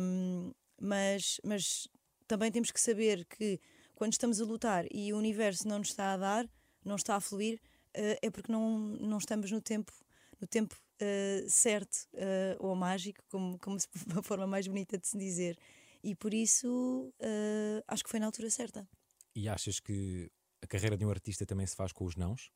um, 0.00 0.52
mas, 0.80 1.40
mas 1.42 1.88
também 2.26 2.50
temos 2.50 2.70
que 2.70 2.80
saber 2.80 3.24
que 3.24 3.60
quando 3.94 4.12
estamos 4.12 4.40
a 4.40 4.44
lutar 4.44 4.84
e 4.90 5.12
o 5.12 5.16
universo 5.16 5.66
não 5.66 5.78
nos 5.78 5.88
está 5.88 6.12
a 6.12 6.16
dar, 6.16 6.48
não 6.84 6.96
está 6.96 7.16
a 7.16 7.20
fluir, 7.20 7.60
uh, 7.96 8.18
é 8.20 8.30
porque 8.30 8.52
não, 8.52 8.78
não 8.78 9.18
estamos 9.18 9.50
no 9.50 9.60
tempo, 9.60 9.92
no 10.40 10.46
tempo 10.46 10.76
uh, 11.00 11.50
certo 11.50 12.08
uh, 12.14 12.56
ou 12.66 12.74
mágico, 12.74 13.22
como, 13.30 13.58
como 13.58 13.76
uma 14.06 14.22
forma 14.22 14.46
mais 14.46 14.66
bonita 14.66 14.98
de 14.98 15.06
se 15.06 15.18
dizer. 15.18 15.58
E 16.02 16.14
por 16.14 16.32
isso 16.32 17.12
uh, 17.20 17.82
acho 17.88 18.04
que 18.04 18.10
foi 18.10 18.20
na 18.20 18.26
altura 18.26 18.50
certa. 18.50 18.88
E 19.34 19.48
achas 19.48 19.80
que 19.80 20.30
a 20.62 20.66
carreira 20.66 20.96
de 20.96 21.04
um 21.04 21.10
artista 21.10 21.44
também 21.44 21.66
se 21.66 21.76
faz 21.76 21.92
com 21.92 22.04
os 22.04 22.16
nãos? 22.16 22.50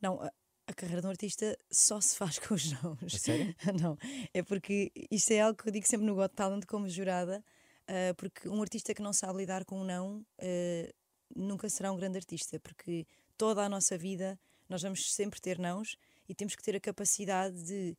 Não, 0.00 0.20
a, 0.20 0.32
a 0.66 0.74
carreira 0.74 1.00
de 1.00 1.06
um 1.06 1.10
artista 1.10 1.56
só 1.70 2.00
se 2.00 2.16
faz 2.16 2.38
com 2.38 2.54
os 2.54 2.72
nãos. 2.72 3.14
A 3.14 3.18
sério? 3.18 3.54
Não, 3.80 3.98
é 4.32 4.42
porque 4.42 4.90
isto 5.10 5.32
é 5.32 5.40
algo 5.40 5.60
que 5.60 5.68
eu 5.68 5.72
digo 5.72 5.86
sempre 5.86 6.06
no 6.06 6.14
Got 6.14 6.34
Talent 6.34 6.64
como 6.66 6.88
jurada, 6.88 7.44
porque 8.16 8.48
um 8.48 8.62
artista 8.62 8.94
que 8.94 9.02
não 9.02 9.12
sabe 9.12 9.38
lidar 9.38 9.64
com 9.64 9.80
um 9.80 9.84
não 9.84 10.24
nunca 11.34 11.68
será 11.68 11.92
um 11.92 11.96
grande 11.96 12.16
artista, 12.16 12.58
porque 12.60 13.06
toda 13.36 13.62
a 13.62 13.68
nossa 13.68 13.98
vida 13.98 14.38
nós 14.68 14.82
vamos 14.82 15.12
sempre 15.12 15.40
ter 15.40 15.58
nãos 15.58 15.96
e 16.32 16.34
temos 16.34 16.56
que 16.56 16.62
ter 16.62 16.74
a 16.74 16.80
capacidade 16.80 17.62
de 17.62 17.94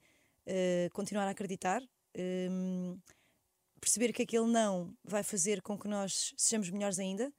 uh, 0.48 0.92
continuar 0.92 1.28
a 1.28 1.30
acreditar, 1.30 1.84
um, 1.84 1.86
ehm, 2.16 3.00
perceber 3.80 4.12
que 4.12 4.24
aquele 4.24 4.48
não 4.48 4.92
vai 5.04 5.22
fazer 5.22 5.62
com 5.62 5.78
que 5.78 5.88
nós 5.88 6.34
sejamos 6.36 6.72
melhores 6.72 6.98
ainda, 6.98 7.32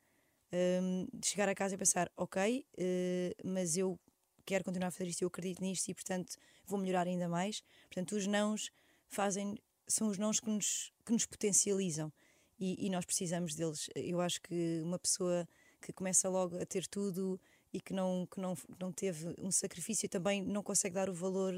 um, 0.52 0.56
ehm, 0.56 1.08
de 1.12 1.26
chegar 1.26 1.48
a 1.48 1.54
casa 1.54 1.74
e 1.74 1.78
pensar, 1.78 2.08
ok, 2.16 2.64
uh, 2.78 3.48
mas 3.48 3.76
eu 3.76 3.98
quero 4.46 4.62
continuar 4.62 4.86
a 4.86 4.90
fazer 4.92 5.08
isto, 5.10 5.22
eu 5.22 5.26
acredito 5.26 5.60
nisto 5.60 5.88
e, 5.88 5.94
portanto, 5.94 6.36
vou 6.64 6.78
melhorar 6.78 7.08
ainda 7.08 7.28
mais. 7.28 7.60
Portanto, 7.88 8.14
os 8.14 8.28
nãos 8.28 8.70
fazem, 9.08 9.58
são 9.88 10.06
os 10.06 10.16
nãos 10.16 10.38
que 10.38 10.48
nos, 10.48 10.92
que 11.04 11.12
nos 11.12 11.26
potencializam 11.26 12.12
e, 12.56 12.86
e 12.86 12.88
nós 12.88 13.04
precisamos 13.04 13.56
deles. 13.56 13.90
Eu 13.96 14.20
acho 14.20 14.40
que 14.40 14.80
uma 14.84 14.98
pessoa 15.00 15.44
que 15.80 15.92
começa 15.92 16.28
logo 16.28 16.56
a 16.56 16.64
ter 16.64 16.86
tudo 16.86 17.40
e 17.74 17.80
que 17.80 17.92
não, 17.92 18.24
que 18.30 18.40
não, 18.40 18.56
não 18.78 18.92
teve 18.92 19.34
um 19.36 19.50
sacrifício 19.50 20.08
também 20.08 20.40
não 20.40 20.62
consegue 20.62 20.94
dar 20.94 21.10
o 21.10 21.12
valor 21.12 21.52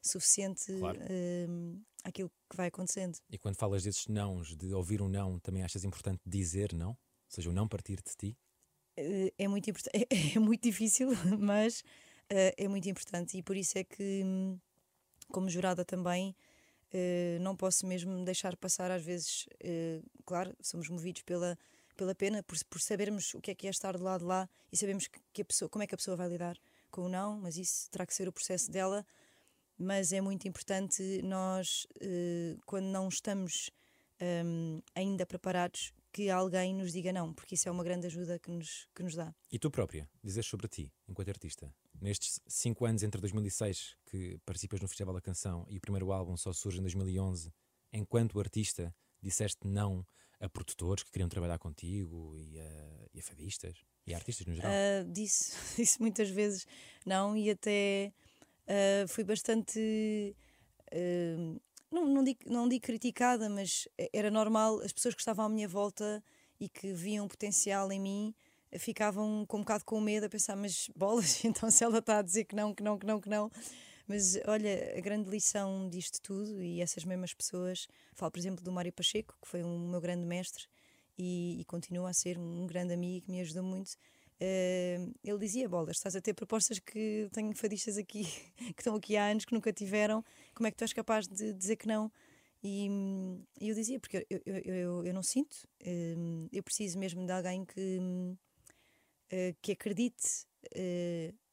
suficiente 0.00 0.72
claro. 0.78 1.00
uh, 1.00 1.80
àquilo 2.04 2.30
que 2.48 2.56
vai 2.56 2.68
acontecendo. 2.68 3.18
E 3.28 3.36
quando 3.36 3.56
falas 3.56 3.82
desses 3.82 4.06
nãos, 4.06 4.56
de 4.56 4.72
ouvir 4.72 5.02
um 5.02 5.08
não, 5.08 5.40
também 5.40 5.64
achas 5.64 5.82
importante 5.82 6.20
dizer 6.24 6.72
não? 6.72 6.90
Ou 6.90 6.96
seja, 7.28 7.50
o 7.50 7.52
não 7.52 7.66
partir 7.66 7.96
de 7.96 8.14
ti? 8.16 8.38
Eh, 8.96 9.32
é 9.36 9.48
muito, 9.48 9.68
é, 9.92 10.36
é 10.36 10.38
muito 10.38 10.62
difícil, 10.62 11.08
mas 11.38 11.82
eh, 12.30 12.54
é 12.56 12.68
muito 12.68 12.88
importante 12.88 13.36
e 13.36 13.42
por 13.42 13.56
isso 13.56 13.76
é 13.76 13.82
que, 13.82 14.22
hum, 14.24 14.58
como 15.32 15.50
jurada 15.50 15.84
também, 15.84 16.36
eh, 16.92 17.38
não 17.40 17.56
posso 17.56 17.86
mesmo 17.86 18.24
deixar 18.24 18.56
passar 18.56 18.92
às 18.92 19.02
vezes, 19.02 19.48
claro, 20.24 20.56
somos 20.60 20.88
movidos 20.88 21.22
pela, 21.22 21.58
pela 21.96 22.14
pena, 22.14 22.42
por, 22.42 22.56
por 22.64 22.80
sabermos 22.80 23.34
o 23.34 23.40
que 23.40 23.50
é 23.50 23.54
que 23.54 23.66
é 23.66 23.70
estar 23.70 23.96
do 23.96 24.04
lado 24.04 24.20
de 24.20 24.26
lá 24.26 24.48
e 24.70 24.76
sabemos 24.76 25.06
que, 25.06 25.18
que 25.32 25.42
a 25.42 25.44
pessoa, 25.44 25.68
como 25.68 25.82
é 25.82 25.86
que 25.86 25.94
a 25.94 25.98
pessoa 25.98 26.16
vai 26.16 26.28
lidar 26.28 26.56
com 26.90 27.02
o 27.02 27.08
não, 27.08 27.38
mas 27.38 27.56
isso 27.56 27.90
terá 27.90 28.06
que 28.06 28.14
ser 28.14 28.28
o 28.28 28.32
processo 28.32 28.70
dela. 28.70 29.04
Mas 29.78 30.12
é 30.12 30.20
muito 30.20 30.48
importante 30.48 31.20
nós, 31.22 31.86
eh, 32.00 32.56
quando 32.64 32.86
não 32.86 33.08
estamos 33.08 33.70
hum, 34.22 34.80
ainda 34.94 35.26
preparados, 35.26 35.92
que 36.16 36.30
alguém 36.30 36.74
nos 36.74 36.92
diga 36.92 37.12
não, 37.12 37.34
porque 37.34 37.56
isso 37.56 37.68
é 37.68 37.72
uma 37.72 37.84
grande 37.84 38.06
ajuda 38.06 38.38
que 38.38 38.50
nos, 38.50 38.88
que 38.94 39.02
nos 39.02 39.14
dá. 39.14 39.34
E 39.52 39.58
tu 39.58 39.70
própria, 39.70 40.08
dizes 40.24 40.46
sobre 40.46 40.66
ti, 40.66 40.90
enquanto 41.06 41.28
artista, 41.28 41.70
nestes 42.00 42.40
cinco 42.46 42.86
anos 42.86 43.02
entre 43.02 43.20
2006 43.20 43.96
que 44.06 44.38
participas 44.46 44.80
no 44.80 44.88
Festival 44.88 45.12
da 45.12 45.20
Canção 45.20 45.66
e 45.68 45.76
o 45.76 45.80
primeiro 45.80 46.10
álbum 46.12 46.34
só 46.34 46.54
surge 46.54 46.78
em 46.78 46.80
2011, 46.82 47.52
enquanto 47.92 48.40
artista, 48.40 48.94
disseste 49.20 49.66
não 49.66 50.06
a 50.40 50.48
produtores 50.48 51.02
que 51.02 51.10
queriam 51.10 51.28
trabalhar 51.28 51.58
contigo 51.58 52.34
e 52.36 52.58
a, 52.58 53.08
e 53.14 53.18
a 53.20 53.22
fadistas 53.22 53.76
e 54.06 54.14
a 54.14 54.16
artistas 54.16 54.46
no 54.46 54.54
geral? 54.54 54.70
Ah, 54.70 55.04
disse, 55.08 55.52
disse 55.76 56.00
muitas 56.00 56.28
vezes 56.28 56.66
não 57.04 57.36
e 57.36 57.50
até 57.50 58.12
ah, 58.66 59.06
fui 59.08 59.24
bastante. 59.24 60.36
ah, 60.92 61.58
não, 61.90 62.06
não, 62.06 62.24
digo, 62.24 62.40
não 62.46 62.68
digo 62.68 62.84
criticada, 62.84 63.48
mas 63.48 63.88
era 64.12 64.30
normal, 64.30 64.80
as 64.80 64.92
pessoas 64.92 65.14
que 65.14 65.20
estavam 65.20 65.46
à 65.46 65.48
minha 65.48 65.68
volta 65.68 66.22
e 66.58 66.68
que 66.68 66.92
viam 66.92 67.28
potencial 67.28 67.90
em 67.92 68.00
mim 68.00 68.34
ficavam 68.78 69.44
com 69.46 69.58
um 69.58 69.60
bocado 69.60 69.84
com 69.84 70.00
medo 70.00 70.26
a 70.26 70.28
pensar, 70.28 70.56
mas 70.56 70.90
bolas, 70.96 71.42
então 71.44 71.70
se 71.70 71.84
ela 71.84 71.98
está 71.98 72.18
a 72.18 72.22
dizer 72.22 72.44
que 72.44 72.54
não, 72.54 72.74
que 72.74 72.82
não, 72.82 72.98
que 72.98 73.06
não, 73.06 73.20
que 73.20 73.28
não. 73.28 73.50
Mas 74.06 74.38
olha, 74.46 74.94
a 74.96 75.00
grande 75.00 75.28
lição 75.30 75.88
disto 75.88 76.20
tudo, 76.22 76.62
e 76.62 76.80
essas 76.80 77.04
mesmas 77.04 77.34
pessoas, 77.34 77.88
falo 78.14 78.30
por 78.30 78.38
exemplo 78.38 78.62
do 78.64 78.70
Mário 78.72 78.92
Pacheco, 78.92 79.36
que 79.42 79.48
foi 79.48 79.64
um 79.64 79.88
meu 79.88 80.00
grande 80.00 80.24
mestre 80.24 80.66
e, 81.18 81.60
e 81.60 81.64
continua 81.64 82.10
a 82.10 82.14
ser 82.14 82.38
um 82.38 82.66
grande 82.66 82.94
amigo 82.94 83.26
que 83.26 83.32
me 83.32 83.40
ajudou 83.40 83.64
muito. 83.64 83.92
eh, 84.40 84.98
ele 85.24 85.38
dizia: 85.38 85.68
Bolas, 85.68 85.96
estás 85.96 86.14
a 86.16 86.20
ter 86.20 86.34
propostas 86.34 86.78
que 86.78 87.28
tenho 87.32 87.54
fadistas 87.56 87.96
aqui 87.98 88.24
que 88.76 88.80
estão 88.80 88.94
aqui 88.96 89.16
há 89.16 89.26
anos 89.26 89.44
que 89.44 89.54
nunca 89.54 89.72
tiveram, 89.72 90.24
como 90.54 90.66
é 90.68 90.70
que 90.70 90.76
tu 90.76 90.82
és 90.84 90.92
capaz 90.92 91.26
de 91.26 91.52
dizer 91.52 91.76
que 91.76 91.86
não? 91.88 92.10
E, 92.62 92.88
e 93.60 93.68
eu 93.68 93.74
dizia: 93.74 93.98
porque 94.00 94.26
eu, 94.30 94.40
eu, 94.46 94.56
eu, 94.74 95.06
eu 95.06 95.14
não 95.14 95.22
sinto, 95.22 95.56
hum, 95.86 96.48
eu 96.52 96.62
preciso 96.62 96.98
mesmo 96.98 97.24
de 97.26 97.32
alguém 97.32 97.64
que, 97.64 97.98
eh, 99.30 99.54
que 99.60 99.72
acredite 99.72 100.46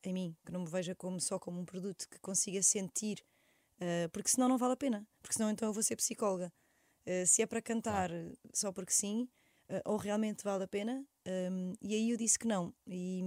em 0.10 0.14
mim, 0.14 0.36
que 0.46 0.52
não 0.52 0.62
me 0.62 0.70
veja 0.70 0.94
como, 0.96 1.20
só 1.20 1.40
como 1.40 1.60
um 1.60 1.66
produto, 1.66 2.08
que 2.10 2.20
consiga 2.20 2.62
sentir, 2.62 3.24
eh, 3.80 4.08
porque 4.10 4.30
senão 4.30 4.48
não 4.48 4.58
vale 4.58 4.74
a 4.74 4.78
pena, 4.78 5.08
porque 5.22 5.36
senão 5.36 5.50
então 5.50 5.68
eu 5.68 5.74
vou 5.74 5.84
ser 5.84 5.96
psicóloga. 5.96 6.52
Eh, 7.06 7.26
se 7.26 7.42
é 7.42 7.46
para 7.46 7.62
cantar 7.62 8.10
só 8.54 8.72
porque 8.72 8.94
sim, 8.94 9.28
eh, 9.70 9.82
ou 9.86 9.98
realmente 9.98 10.44
vale 10.44 10.64
a 10.64 10.68
pena, 10.68 11.06
hum, 11.52 11.74
e 11.82 11.94
aí 11.94 12.12
eu 12.12 12.18
disse 12.18 12.38
que 12.40 12.48
não. 12.48 12.74
E, 12.88 13.22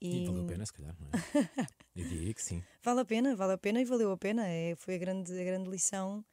E 0.00 0.26
valeu 0.26 0.42
a 0.42 0.46
pena, 0.46 0.66
se 0.66 0.72
calhar, 0.72 0.94
não 1.00 1.08
é? 1.08 1.10
Eu 1.96 2.04
diria 2.04 2.34
que 2.34 2.42
sim. 2.42 2.62
Vale 2.82 3.00
a 3.00 3.04
pena, 3.04 3.36
vale 3.36 3.52
a 3.52 3.58
pena 3.58 3.80
e 3.80 3.84
valeu 3.84 4.10
a 4.10 4.16
pena. 4.16 4.46
É, 4.46 4.74
foi 4.74 4.96
a 4.96 4.98
grande, 4.98 5.32
a 5.32 5.44
grande 5.44 5.70
lição. 5.70 6.24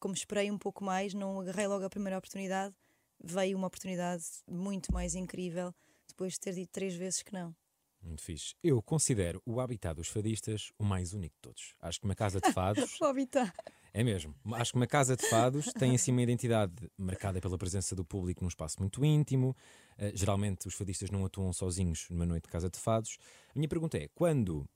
Como 0.00 0.14
esperei 0.14 0.50
um 0.50 0.58
pouco 0.58 0.82
mais, 0.82 1.12
não 1.12 1.38
agarrei 1.38 1.66
logo 1.66 1.84
a 1.84 1.90
primeira 1.90 2.16
oportunidade, 2.16 2.74
veio 3.22 3.56
uma 3.56 3.66
oportunidade 3.66 4.24
muito 4.48 4.92
mais 4.92 5.14
incrível 5.14 5.74
depois 6.08 6.32
de 6.32 6.40
ter 6.40 6.54
dito 6.54 6.70
três 6.72 6.94
vezes 6.94 7.22
que 7.22 7.32
não. 7.32 7.54
Muito 8.02 8.22
fixe. 8.22 8.54
Eu 8.62 8.80
considero 8.82 9.42
o 9.44 9.60
habitat 9.60 9.94
dos 9.96 10.08
fadistas 10.08 10.70
o 10.78 10.84
mais 10.84 11.12
único 11.12 11.34
de 11.36 11.40
todos. 11.40 11.74
Acho 11.80 11.98
que 12.00 12.04
uma 12.04 12.14
casa 12.14 12.40
de 12.40 12.50
fados. 12.52 13.00
Habitat. 13.02 13.52
É 13.92 14.04
mesmo. 14.04 14.34
Acho 14.54 14.72
que 14.72 14.76
uma 14.78 14.86
casa 14.86 15.16
de 15.16 15.26
fados 15.28 15.72
tem 15.72 15.94
assim 15.94 16.12
uma 16.12 16.22
identidade 16.22 16.74
marcada 16.98 17.40
pela 17.40 17.56
presença 17.56 17.96
do 17.96 18.04
público 18.04 18.42
num 18.44 18.48
espaço 18.48 18.76
muito 18.78 19.04
íntimo. 19.04 19.56
Uh, 19.98 20.14
geralmente 20.14 20.68
os 20.68 20.74
fadistas 20.74 21.10
não 21.10 21.24
atuam 21.24 21.52
sozinhos 21.52 22.06
numa 22.10 22.26
noite 22.26 22.44
de 22.44 22.50
casa 22.50 22.68
de 22.70 22.78
fados. 22.78 23.16
A 23.48 23.58
minha 23.58 23.68
pergunta 23.68 23.96
é: 23.96 24.06
quando, 24.14 24.68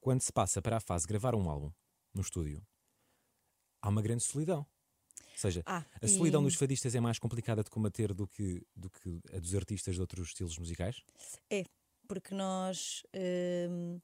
quando 0.00 0.20
se 0.20 0.30
passa 0.32 0.60
para 0.60 0.76
a 0.76 0.80
fase 0.80 1.04
de 1.06 1.08
gravar 1.08 1.34
um 1.34 1.48
álbum 1.48 1.72
no 2.14 2.20
estúdio, 2.20 2.62
há 3.80 3.88
uma 3.88 4.02
grande 4.02 4.22
solidão. 4.22 4.66
Ou 5.32 5.38
seja, 5.38 5.62
Ah, 5.64 5.84
a 6.00 6.06
solidão 6.06 6.42
e- 6.42 6.44
dos 6.44 6.54
fadistas 6.54 6.94
é 6.94 7.00
mais 7.00 7.18
complicada 7.18 7.64
de 7.64 7.70
combater 7.70 8.12
do 8.12 8.28
que, 8.28 8.62
do 8.76 8.90
que 8.90 9.18
a 9.34 9.38
dos 9.40 9.54
artistas 9.54 9.94
de 9.94 10.00
outros 10.00 10.28
estilos 10.28 10.58
musicais? 10.58 11.00
Porque 12.06 12.34
nós, 12.34 13.02
hum, 13.70 14.00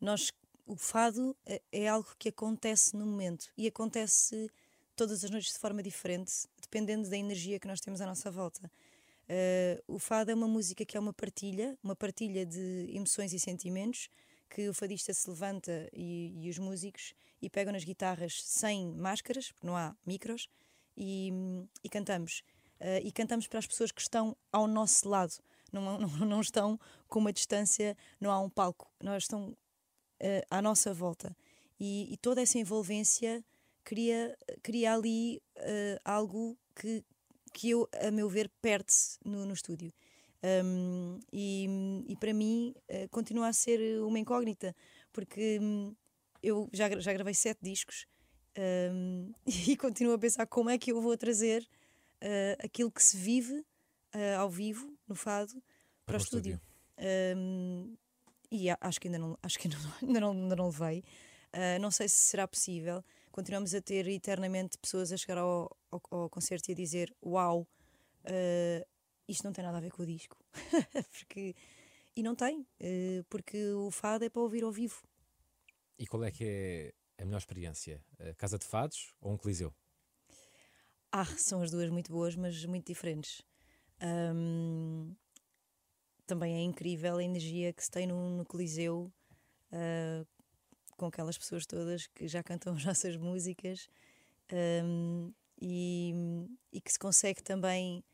nós 0.00 0.32
o 0.66 0.76
fado 0.76 1.36
é, 1.46 1.62
é 1.70 1.88
algo 1.88 2.08
que 2.18 2.28
acontece 2.28 2.96
no 2.96 3.06
momento 3.06 3.52
e 3.56 3.66
acontece 3.66 4.50
todas 4.96 5.22
as 5.22 5.30
noites 5.30 5.52
de 5.52 5.58
forma 5.58 5.82
diferente, 5.82 6.32
dependendo 6.60 7.08
da 7.08 7.16
energia 7.16 7.60
que 7.60 7.68
nós 7.68 7.80
temos 7.80 8.00
à 8.00 8.06
nossa 8.06 8.30
volta. 8.30 8.70
Eh, 9.28 9.82
o 9.86 9.98
fado 9.98 10.30
é 10.30 10.34
uma 10.34 10.48
música 10.48 10.84
que 10.84 10.96
é 10.96 11.00
uma 11.00 11.12
partilha, 11.12 11.78
uma 11.82 11.94
partilha 11.94 12.46
de 12.46 12.90
emoções 12.92 13.32
e 13.32 13.38
sentimentos, 13.38 14.08
que 14.48 14.68
o 14.68 14.74
fadista 14.74 15.12
se 15.12 15.28
levanta 15.28 15.88
e, 15.92 16.32
e 16.40 16.48
os 16.48 16.58
músicos 16.58 17.14
e 17.42 17.50
pegam 17.50 17.72
nas 17.72 17.84
guitarras 17.84 18.42
sem 18.42 18.92
máscaras, 18.92 19.50
porque 19.52 19.66
não 19.66 19.76
há 19.76 19.94
micros, 20.06 20.48
e, 20.96 21.30
e 21.84 21.88
cantamos. 21.88 22.42
Eh, 22.80 23.02
e 23.04 23.12
cantamos 23.12 23.46
para 23.46 23.58
as 23.58 23.66
pessoas 23.66 23.92
que 23.92 24.00
estão 24.00 24.36
ao 24.52 24.66
nosso 24.66 25.08
lado, 25.08 25.34
não, 25.72 25.98
não, 25.98 26.08
não 26.26 26.40
estão 26.40 26.78
com 27.08 27.18
uma 27.18 27.32
distância, 27.32 27.96
não 28.20 28.30
há 28.30 28.40
um 28.40 28.50
palco, 28.50 28.90
nós 29.02 29.24
estão 29.24 29.56
eh, 30.20 30.44
à 30.50 30.60
nossa 30.60 30.92
volta. 30.92 31.36
E, 31.78 32.12
e 32.12 32.16
toda 32.16 32.40
essa 32.40 32.58
envolvência 32.58 33.44
cria, 33.84 34.36
cria 34.62 34.94
ali 34.94 35.42
eh, 35.56 36.00
algo 36.04 36.56
que, 36.74 37.04
que 37.52 37.70
eu, 37.70 37.88
a 38.02 38.10
meu 38.10 38.28
ver, 38.28 38.50
perde-se 38.60 39.18
no, 39.24 39.44
no 39.44 39.54
estúdio. 39.54 39.92
Um, 40.42 41.18
e, 41.32 41.66
e 42.08 42.16
para 42.16 42.32
mim 42.32 42.74
eh, 42.88 43.08
continua 43.08 43.48
a 43.48 43.52
ser 43.52 44.00
uma 44.02 44.18
incógnita, 44.18 44.76
porque 45.12 45.58
hum, 45.60 45.94
eu 46.42 46.68
já, 46.72 46.88
já 47.00 47.12
gravei 47.12 47.34
sete 47.34 47.58
discos 47.62 48.06
um, 48.92 49.32
e 49.46 49.76
continuo 49.76 50.14
a 50.14 50.18
pensar 50.18 50.46
como 50.46 50.70
é 50.70 50.78
que 50.78 50.92
eu 50.92 51.00
vou 51.00 51.16
trazer 51.16 51.66
eh, 52.20 52.56
aquilo 52.62 52.90
que 52.90 53.02
se 53.02 53.16
vive 53.16 53.64
eh, 54.16 54.34
ao 54.34 54.48
vivo, 54.48 54.96
no 55.06 55.14
fado, 55.14 55.62
para, 56.06 56.14
o 56.14 56.16
estúdio. 56.16 56.58
Um, 57.36 57.94
e 58.50 58.70
acho 58.80 58.98
que 58.98 59.08
ainda 59.08 59.18
não, 59.18 59.38
acho 59.42 59.58
que 59.58 59.68
ainda 59.68 59.78
não, 59.78 59.92
ainda 60.00 60.20
não, 60.20 60.30
ainda 60.30 60.56
não 60.56 60.66
levei. 60.68 61.04
Uh, 61.52 61.78
não 61.80 61.90
sei 61.90 62.08
se 62.08 62.16
será 62.16 62.48
possível. 62.48 63.04
Continuamos 63.30 63.74
a 63.74 63.80
ter 63.82 64.08
eternamente 64.08 64.78
pessoas 64.78 65.12
a 65.12 65.18
chegar 65.18 65.36
ao, 65.36 65.76
ao, 65.90 66.00
ao 66.10 66.30
concerto 66.30 66.70
e 66.70 66.72
a 66.72 66.74
dizer: 66.74 67.14
Uau, 67.22 67.68
uh, 68.24 68.86
isto 69.28 69.44
não 69.44 69.52
tem 69.52 69.62
nada 69.62 69.76
a 69.76 69.80
ver 69.80 69.90
com 69.90 70.02
o 70.02 70.06
disco. 70.06 70.34
porque, 71.12 71.54
e 72.16 72.22
não 72.22 72.34
tem, 72.34 72.60
uh, 72.60 73.24
porque 73.28 73.70
o 73.72 73.90
fado 73.90 74.24
é 74.24 74.30
para 74.30 74.40
ouvir 74.40 74.64
ao 74.64 74.72
vivo. 74.72 75.02
E 75.98 76.06
qual 76.06 76.24
é 76.24 76.30
que 76.30 76.44
é 77.18 77.22
a 77.22 77.24
melhor 77.26 77.38
experiência? 77.38 78.02
A 78.18 78.34
casa 78.34 78.58
de 78.58 78.64
fados 78.64 79.14
ou 79.20 79.30
um 79.30 79.36
coliseu? 79.36 79.74
Ah, 81.12 81.26
são 81.36 81.60
as 81.62 81.70
duas 81.70 81.90
muito 81.90 82.10
boas, 82.10 82.34
mas 82.34 82.64
muito 82.64 82.86
diferentes. 82.86 83.42
Ahm, 84.00 85.14
também 86.26 86.56
é 86.56 86.60
incrível 86.60 87.16
a 87.16 87.24
energia 87.24 87.72
que 87.72 87.84
se 87.84 87.90
tem 87.90 88.06
no, 88.06 88.36
no 88.36 88.44
Coliseu 88.44 89.12
ah, 89.72 90.24
com 90.96 91.06
aquelas 91.06 91.38
pessoas 91.38 91.66
todas 91.66 92.06
que 92.08 92.26
já 92.26 92.42
cantam 92.42 92.74
as 92.76 92.84
nossas 92.84 93.16
músicas 93.16 93.88
ahm, 94.50 95.30
e, 95.60 96.14
e 96.72 96.80
que 96.80 96.92
se 96.92 96.98
consegue 96.98 97.42
também 97.42 98.04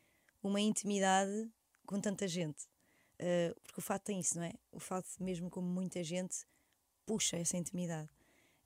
uma 0.41 0.61
intimidade 0.61 1.49
com 1.85 1.99
tanta 1.99 2.27
gente. 2.27 2.67
Ah, 3.19 3.53
porque 3.63 3.79
o 3.79 3.83
fato 3.83 4.03
tem 4.03 4.19
isso, 4.19 4.37
não 4.37 4.43
é? 4.43 4.53
O 4.71 4.79
fato, 4.79 5.07
mesmo 5.19 5.49
com 5.49 5.61
muita 5.61 6.03
gente, 6.03 6.45
puxa 7.05 7.37
essa 7.37 7.57
intimidade. 7.57 8.09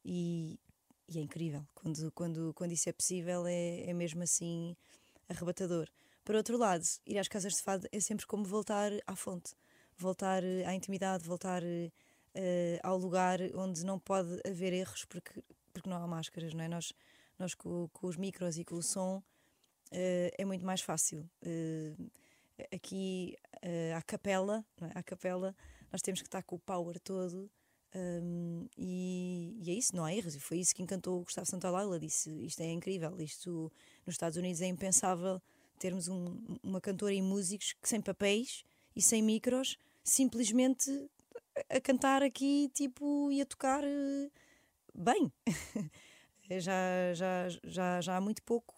E, 0.04 0.60
e 1.08 1.20
é 1.20 1.22
incrível. 1.22 1.66
Quando, 1.76 2.12
quando, 2.12 2.54
quando 2.54 2.72
isso 2.72 2.90
é 2.90 2.94
possível, 2.94 3.46
é, 3.48 3.90
é 3.90 3.94
mesmo 3.94 4.24
assim 4.24 4.76
arrebatador. 5.30 5.90
Por 6.28 6.36
outro 6.36 6.58
lado, 6.58 6.84
ir 7.06 7.18
às 7.18 7.30
casas 7.30 7.54
de 7.54 7.64
fado 7.64 7.88
é 7.90 8.02
sempre 8.02 8.28
como 8.28 8.44
voltar 8.44 8.92
à 9.08 9.16
fonte, 9.16 9.56
voltar 9.98 10.44
eh, 10.44 10.66
à 10.66 10.76
intimidade, 10.76 11.24
voltar 11.24 11.64
eh, 11.64 12.80
ao 12.84 12.98
lugar 12.98 13.40
onde 13.56 13.86
não 13.86 13.98
pode 13.98 14.38
haver 14.46 14.74
erros 14.74 15.06
porque, 15.06 15.42
porque 15.72 15.90
não 15.90 15.96
há 15.96 16.06
máscaras, 16.06 16.54
não 16.54 16.66
é? 16.66 16.68
Nós, 16.68 16.92
nós 17.40 17.56
com, 17.56 17.88
com 17.94 18.08
os 18.08 18.18
micros 18.18 18.58
e 18.58 18.66
com 18.66 18.76
o 18.76 18.84
som 18.84 19.24
eh, 19.90 20.34
é 20.38 20.44
muito 20.44 20.66
mais 20.66 20.82
fácil. 20.82 21.30
Eh, 21.42 21.96
aqui 22.74 23.38
eh, 23.62 23.94
à 23.94 24.02
capela, 24.02 24.66
não 24.82 24.90
é? 24.90 24.92
à 24.96 25.04
capela, 25.04 25.56
nós 25.94 26.02
temos 26.02 26.22
que 26.22 26.28
estar 26.28 26.44
com 26.44 26.58
o 26.58 26.60
power 26.60 27.00
todo 27.00 27.50
um, 27.96 28.68
e, 28.78 29.58
e 29.64 29.72
é 29.72 29.74
isso, 29.76 29.96
não 29.96 30.04
há 30.04 30.14
erros. 30.14 30.36
E 30.36 30.42
foi 30.42 30.60
isso 30.60 30.76
que 30.76 30.84
encantou 30.84 31.22
o 31.22 31.24
Gustavo 31.24 31.48
Santaolalla. 31.50 31.98
Disse: 31.98 32.30
Isto 32.46 32.64
é 32.64 32.70
incrível, 32.70 33.18
isto 33.22 33.72
nos 34.06 34.16
Estados 34.16 34.38
Unidos 34.38 34.62
é 34.62 34.68
impensável 34.68 35.42
termos 35.78 36.08
um- 36.08 36.58
uma 36.64 36.82
cantora 36.82 37.14
e 37.14 37.22
músicos 37.22 37.74
que 37.82 37.88
sem 37.88 38.02
papéis 38.02 38.64
e 38.96 39.02
sem 39.02 39.22
micros, 39.22 39.78
simplesmente 40.04 40.90
a- 41.70 41.80
cantar 41.82 42.22
aqui 42.24 42.70
tipo 42.74 43.32
e 43.32 43.42
a 43.42 43.46
tocar 43.46 43.84
eh, 43.84 44.30
bem. 44.94 45.32
já, 46.60 47.14
já, 47.14 47.50
já, 47.64 48.02
já 48.02 48.18
há 48.18 48.22
muito 48.22 48.42
pouco. 48.44 48.76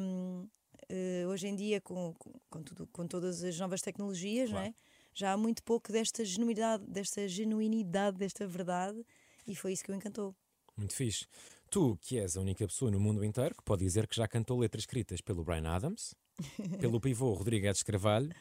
Hum, 0.00 0.48
eh, 0.88 1.24
hoje 1.28 1.46
em 1.48 1.54
dia, 1.56 1.80
com, 1.80 2.14
com, 2.14 2.32
com, 2.48 2.62
tudo, 2.62 2.86
com 2.88 3.06
todas 3.06 3.42
as 3.44 3.58
novas 3.58 3.80
tecnologias, 3.82 4.50
não 4.50 4.58
é? 4.60 4.74
já 5.14 5.32
há 5.32 5.36
muito 5.36 5.62
pouco 5.64 5.90
desta 5.92 6.24
genuinidade, 6.24 6.86
desta 6.86 7.26
genuinidade, 7.28 8.16
desta 8.16 8.46
verdade, 8.46 9.04
e 9.46 9.54
foi 9.56 9.72
isso 9.72 9.82
que 9.84 9.90
o 9.90 9.94
encantou. 9.94 10.34
Muito 10.76 10.94
fixe. 10.94 11.26
Tu, 11.70 11.98
que 12.00 12.18
és 12.18 12.36
a 12.36 12.40
única 12.40 12.66
pessoa 12.66 12.90
no 12.90 12.98
mundo 12.98 13.22
inteiro 13.22 13.54
que 13.54 13.62
pode 13.62 13.84
dizer 13.84 14.06
que 14.06 14.16
já 14.16 14.26
cantou 14.26 14.58
letras 14.58 14.84
escritas 14.84 15.20
pelo 15.20 15.44
Brian 15.44 15.68
Adams, 15.68 16.14
pelo 16.80 16.98
pivô 16.98 17.34
Rodrigues 17.34 17.82
Carvalho 17.82 18.32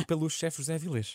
e 0.00 0.04
pelo 0.04 0.30
chefe 0.30 0.58
José 0.58 0.78
Vilês. 0.78 1.14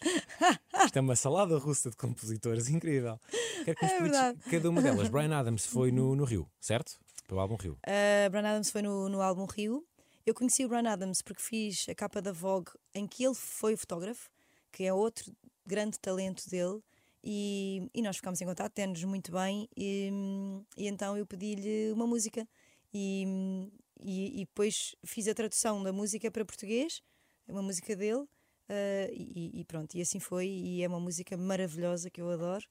Isto 0.86 0.98
é 0.98 1.02
uma 1.02 1.16
salada 1.16 1.58
russa 1.58 1.90
de 1.90 1.96
compositores 1.96 2.68
incrível. 2.68 3.18
Quero 3.64 3.78
que 3.78 3.86
É 3.86 4.34
cada 4.52 4.70
uma 4.70 4.82
delas. 4.82 5.08
Brian 5.08 5.34
Adams 5.34 5.66
foi 5.66 5.92
no, 5.92 6.14
no 6.14 6.26
Rio, 6.26 6.50
certo? 6.60 7.00
Pelo 7.26 7.40
álbum 7.40 7.56
Rio. 7.56 7.78
Uh, 7.88 8.30
Brian 8.30 8.50
Adams 8.50 8.70
foi 8.70 8.82
no, 8.82 9.08
no 9.08 9.22
álbum 9.22 9.46
Rio. 9.46 9.86
Eu 10.26 10.34
conheci 10.34 10.66
o 10.66 10.68
Brian 10.68 10.90
Adams 10.92 11.22
porque 11.22 11.42
fiz 11.42 11.88
a 11.88 11.96
capa 11.96 12.22
da 12.22 12.34
Vogue 12.34 12.72
em 12.94 13.08
que 13.08 13.24
ele 13.24 13.36
foi 13.36 13.78
fotógrafo, 13.78 14.30
que 14.72 14.84
é 14.84 14.94
outro 14.94 15.32
grande 15.66 15.98
talento 16.00 16.50
dele. 16.50 16.82
E, 17.24 17.90
e 17.94 18.02
nós 18.02 18.18
ficámos 18.18 18.42
em 18.42 18.46
contato, 18.46 18.74
temos 18.74 19.04
muito 19.04 19.32
bem. 19.32 19.68
E, 19.76 20.12
e 20.78 20.88
então 20.88 21.18
eu 21.18 21.26
pedi-lhe 21.26 21.92
uma 21.92 22.08
música. 22.08 22.48
E, 22.94 23.26
e, 24.02 24.42
e 24.42 24.46
depois 24.46 24.96
fiz 25.06 25.28
a 25.28 25.34
tradução 25.34 25.84
da 25.84 25.94
música 25.94 26.30
para 26.32 26.44
português, 26.46 27.02
uma 27.48 27.62
música 27.62 27.96
dele. 27.96 28.22
uh, 28.22 28.28
e, 29.14 29.62
e 29.62 29.66
pronto, 29.66 29.96
e 29.96 30.02
assim 30.02 30.20
foi. 30.20 30.48
E 30.48 30.84
é 30.84 30.88
uma 30.88 31.00
música 31.00 31.38
maravilhosa 31.38 32.10
que 32.10 32.22
eu 32.22 32.30
adoro. 32.30 32.66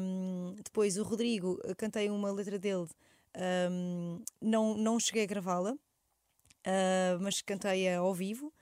Um, 0.00 0.54
depois 0.62 0.96
o 0.96 1.02
Rodrigo, 1.02 1.60
eu 1.64 1.74
cantei 1.74 2.08
uma 2.08 2.30
letra 2.30 2.58
dele, 2.58 2.86
um, 3.70 4.22
não, 4.40 4.76
não 4.76 5.00
cheguei 5.00 5.24
a 5.24 5.26
gravá-la, 5.26 5.72
uh, 5.72 7.20
mas 7.20 7.42
cantei-a 7.42 7.98
ao 7.98 8.14
vivo, 8.14 8.52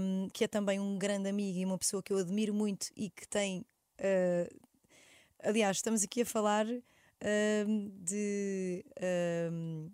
um, 0.00 0.28
que 0.32 0.42
é 0.42 0.48
também 0.48 0.80
um 0.80 0.98
grande 0.98 1.28
amigo 1.28 1.58
e 1.58 1.64
uma 1.64 1.78
pessoa 1.78 2.02
que 2.02 2.12
eu 2.12 2.18
admiro 2.18 2.52
muito 2.52 2.88
e 2.96 3.10
que 3.10 3.26
tem. 3.28 3.64
Uh, 4.00 4.60
aliás, 5.42 5.78
estamos 5.78 6.02
aqui 6.02 6.22
a 6.22 6.26
falar 6.26 6.66
um, 6.66 7.90
de. 8.02 8.84
um, 9.52 9.90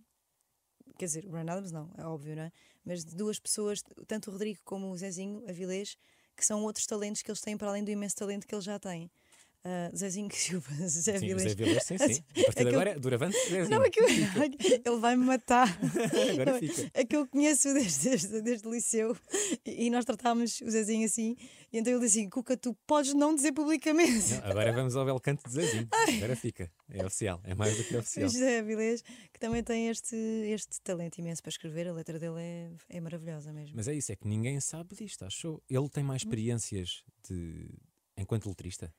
quer 0.99 1.07
dizer, 1.07 1.27
o 1.27 1.31
Brian 1.31 1.51
Adams 1.51 1.73
não, 1.73 1.91
é 1.97 2.05
óbvio, 2.05 2.37
não 2.37 2.43
é? 2.45 2.53
Mas 2.85 3.05
de 3.05 3.15
duas 3.15 3.39
pessoas, 3.39 3.83
tanto 4.07 4.29
o 4.29 4.33
Rodrigo 4.33 4.61
como 4.65 4.91
o 4.91 4.97
Zezinho 4.97 5.45
Avilés, 5.49 5.97
que 6.37 6.45
são 6.45 6.63
outros 6.63 6.87
talentos 6.87 7.23
que 7.23 7.31
eles 7.31 7.41
têm 7.41 7.57
para 7.57 7.69
além 7.69 7.85
do 7.85 7.91
imenso 7.91 8.17
talento 8.17 8.47
que 8.47 8.55
ele 8.55 8.63
já 8.63 8.79
tem. 8.79 9.11
Uh, 9.65 9.97
Zezinho, 9.97 10.29
desculpa, 10.29 10.69
Zé 10.89 11.19
sim, 11.21 11.27
Vilés. 11.29 11.43
José 11.45 11.55
Vilês, 11.55 11.83
sim, 11.85 11.97
sim. 11.99 12.25
A 12.41 12.45
partir 12.47 12.47
de 12.47 12.53
que 12.55 12.63
eu- 12.63 12.69
agora, 12.69 12.99
Duravante, 12.99 13.37
Zezinho. 13.49 13.69
Não, 13.69 13.85
é 13.85 13.91
que 13.91 14.01
eu- 14.01 14.09
ele 14.09 14.99
vai-me 15.01 15.25
matar. 15.25 15.69
Agora 16.33 16.59
fica. 16.59 16.91
É 16.93 17.05
que 17.05 17.15
eu 17.15 17.29
conheço 17.29 17.73
desde, 17.73 18.09
desde, 18.11 18.41
desde 18.43 18.67
o 18.67 18.73
liceu 18.73 19.17
e, 19.65 19.87
e 19.87 19.91
nós 19.91 20.05
tratámos 20.05 20.61
o 20.63 20.69
Zezinho 20.69 21.07
assim. 21.07 21.37
E 21.73 21.79
então 21.79 21.93
ele 21.93 22.01
disse 22.05 22.19
assim: 22.19 22.29
Cuca, 22.29 22.57
tu 22.57 22.77
podes 22.89 23.15
não 23.15 23.35
dizer 23.37 23.53
publicamente. 23.53 24.33
Não, 24.35 24.51
agora 24.51 24.73
vamos 24.73 24.97
ao 24.97 25.05
belo 25.05 25.21
canto 25.21 25.45
de 25.47 25.53
Zezinho. 25.55 25.89
Agora 26.17 26.35
fica. 26.35 26.69
É 26.91 27.07
oficial. 27.07 27.41
É 27.45 27.55
mais 27.55 27.77
do 27.77 27.85
que 27.85 27.95
O 27.95 28.01
oficial. 28.01 28.29
José 28.29 28.59
Avilés, 28.59 29.03
que 29.33 29.39
também 29.39 29.63
tem 29.63 29.89
este, 29.89 30.17
este 30.17 30.81
talento 30.83 31.19
imenso 31.19 31.41
para 31.41 31.51
escrever, 31.51 31.87
a 31.87 31.93
letra 31.93 32.19
dele 32.19 32.35
é, 32.41 32.71
é 32.89 33.01
maravilhosa 33.01 33.53
mesmo. 33.53 33.77
Mas 33.77 33.87
é 33.87 33.95
isso, 33.95 34.11
é 34.11 34.17
que 34.17 34.27
ninguém 34.27 34.59
sabe 34.61 34.97
disto, 34.97 35.25
achou? 35.25 35.63
Ele 35.71 35.89
tem 35.89 36.03
Hum. 36.03 36.09
mais 36.09 36.23
experiências 36.23 37.05
de... 37.31 37.69
enquanto 38.19 38.49
letrista. 38.49 38.93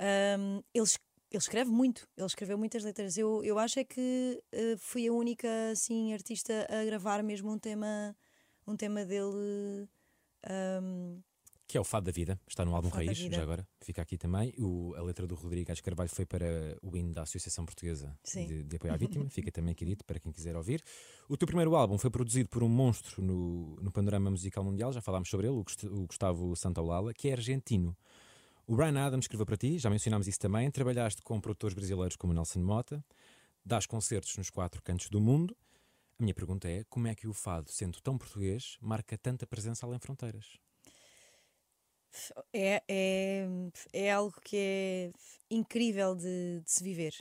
Um, 0.00 0.56
ele, 0.74 0.86
ele 1.30 1.38
escreve 1.38 1.70
muito, 1.70 2.06
ele 2.16 2.26
escreveu 2.26 2.56
muitas 2.58 2.82
letras. 2.84 3.16
Eu, 3.16 3.42
eu 3.44 3.58
acho 3.58 3.78
é 3.78 3.84
que 3.84 4.42
eh, 4.52 4.76
fui 4.78 5.06
a 5.08 5.12
única 5.12 5.48
assim, 5.72 6.12
artista 6.12 6.66
a 6.70 6.84
gravar 6.84 7.22
mesmo 7.22 7.50
um 7.52 7.58
tema, 7.58 8.16
um 8.66 8.76
tema 8.76 9.04
dele. 9.04 9.88
um, 10.50 11.20
Que 11.66 11.78
é 11.78 11.80
o 11.80 11.84
Fado 11.84 12.06
da 12.06 12.12
Vida, 12.12 12.38
está 12.46 12.64
no 12.64 12.74
álbum 12.74 12.90
Fado 12.90 13.04
Raiz, 13.06 13.18
já 13.18 13.42
agora, 13.42 13.66
fica 13.80 14.02
aqui 14.02 14.18
também. 14.18 14.52
O, 14.58 14.94
a 14.96 15.02
letra 15.02 15.26
do 15.26 15.34
Rodrigo 15.34 15.70
Aires 15.70 15.80
Carvalho 15.80 16.10
foi 16.10 16.26
para 16.26 16.76
o 16.82 16.96
hino 16.96 17.12
da 17.12 17.22
Associação 17.22 17.64
Portuguesa 17.64 18.16
de, 18.46 18.62
de 18.64 18.76
Apoio 18.76 18.92
à 18.92 18.96
Vítima, 18.96 19.24
fica 19.30 19.50
também 19.50 19.72
aqui 19.72 19.84
dito 19.84 20.04
para 20.04 20.20
quem 20.20 20.30
quiser 20.30 20.54
ouvir. 20.56 20.82
O 21.28 21.36
teu 21.36 21.46
primeiro 21.46 21.74
álbum 21.74 21.96
foi 21.98 22.10
produzido 22.10 22.48
por 22.48 22.62
um 22.62 22.68
monstro 22.68 23.22
no, 23.22 23.76
no 23.80 23.90
panorama 23.90 24.30
musical 24.30 24.62
mundial, 24.62 24.92
já 24.92 25.00
falámos 25.00 25.28
sobre 25.30 25.46
ele, 25.46 25.56
o 25.56 25.64
Gust- 25.64 25.84
o 25.84 26.06
Gustavo 26.06 26.54
Santaolalla, 26.54 27.12
que 27.14 27.28
é 27.28 27.32
argentino. 27.32 27.96
O 28.66 28.76
Brian 28.76 28.98
Adams 28.98 29.24
escreveu 29.24 29.44
para 29.44 29.56
ti, 29.56 29.78
já 29.78 29.90
mencionámos 29.90 30.26
isso 30.26 30.38
também. 30.38 30.70
Trabalhaste 30.70 31.22
com 31.22 31.40
produtores 31.40 31.74
brasileiros 31.74 32.16
como 32.16 32.32
Nelson 32.32 32.60
Mota, 32.60 33.04
dás 33.64 33.86
concertos 33.86 34.36
nos 34.36 34.50
quatro 34.50 34.82
cantos 34.82 35.08
do 35.10 35.20
mundo. 35.20 35.56
A 36.18 36.22
minha 36.22 36.34
pergunta 36.34 36.68
é: 36.68 36.84
como 36.84 37.06
é 37.06 37.14
que 37.14 37.26
o 37.26 37.34
fado, 37.34 37.70
sendo 37.70 38.00
tão 38.00 38.16
português, 38.16 38.78
marca 38.80 39.18
tanta 39.18 39.46
presença 39.46 39.84
além 39.84 39.98
fronteiras? 39.98 40.58
é, 42.52 42.82
é, 42.88 43.46
é 43.92 44.12
algo 44.12 44.40
que 44.40 44.56
é 44.56 45.12
incrível 45.50 46.14
de, 46.14 46.60
de 46.60 46.70
se 46.70 46.82
viver. 46.82 47.14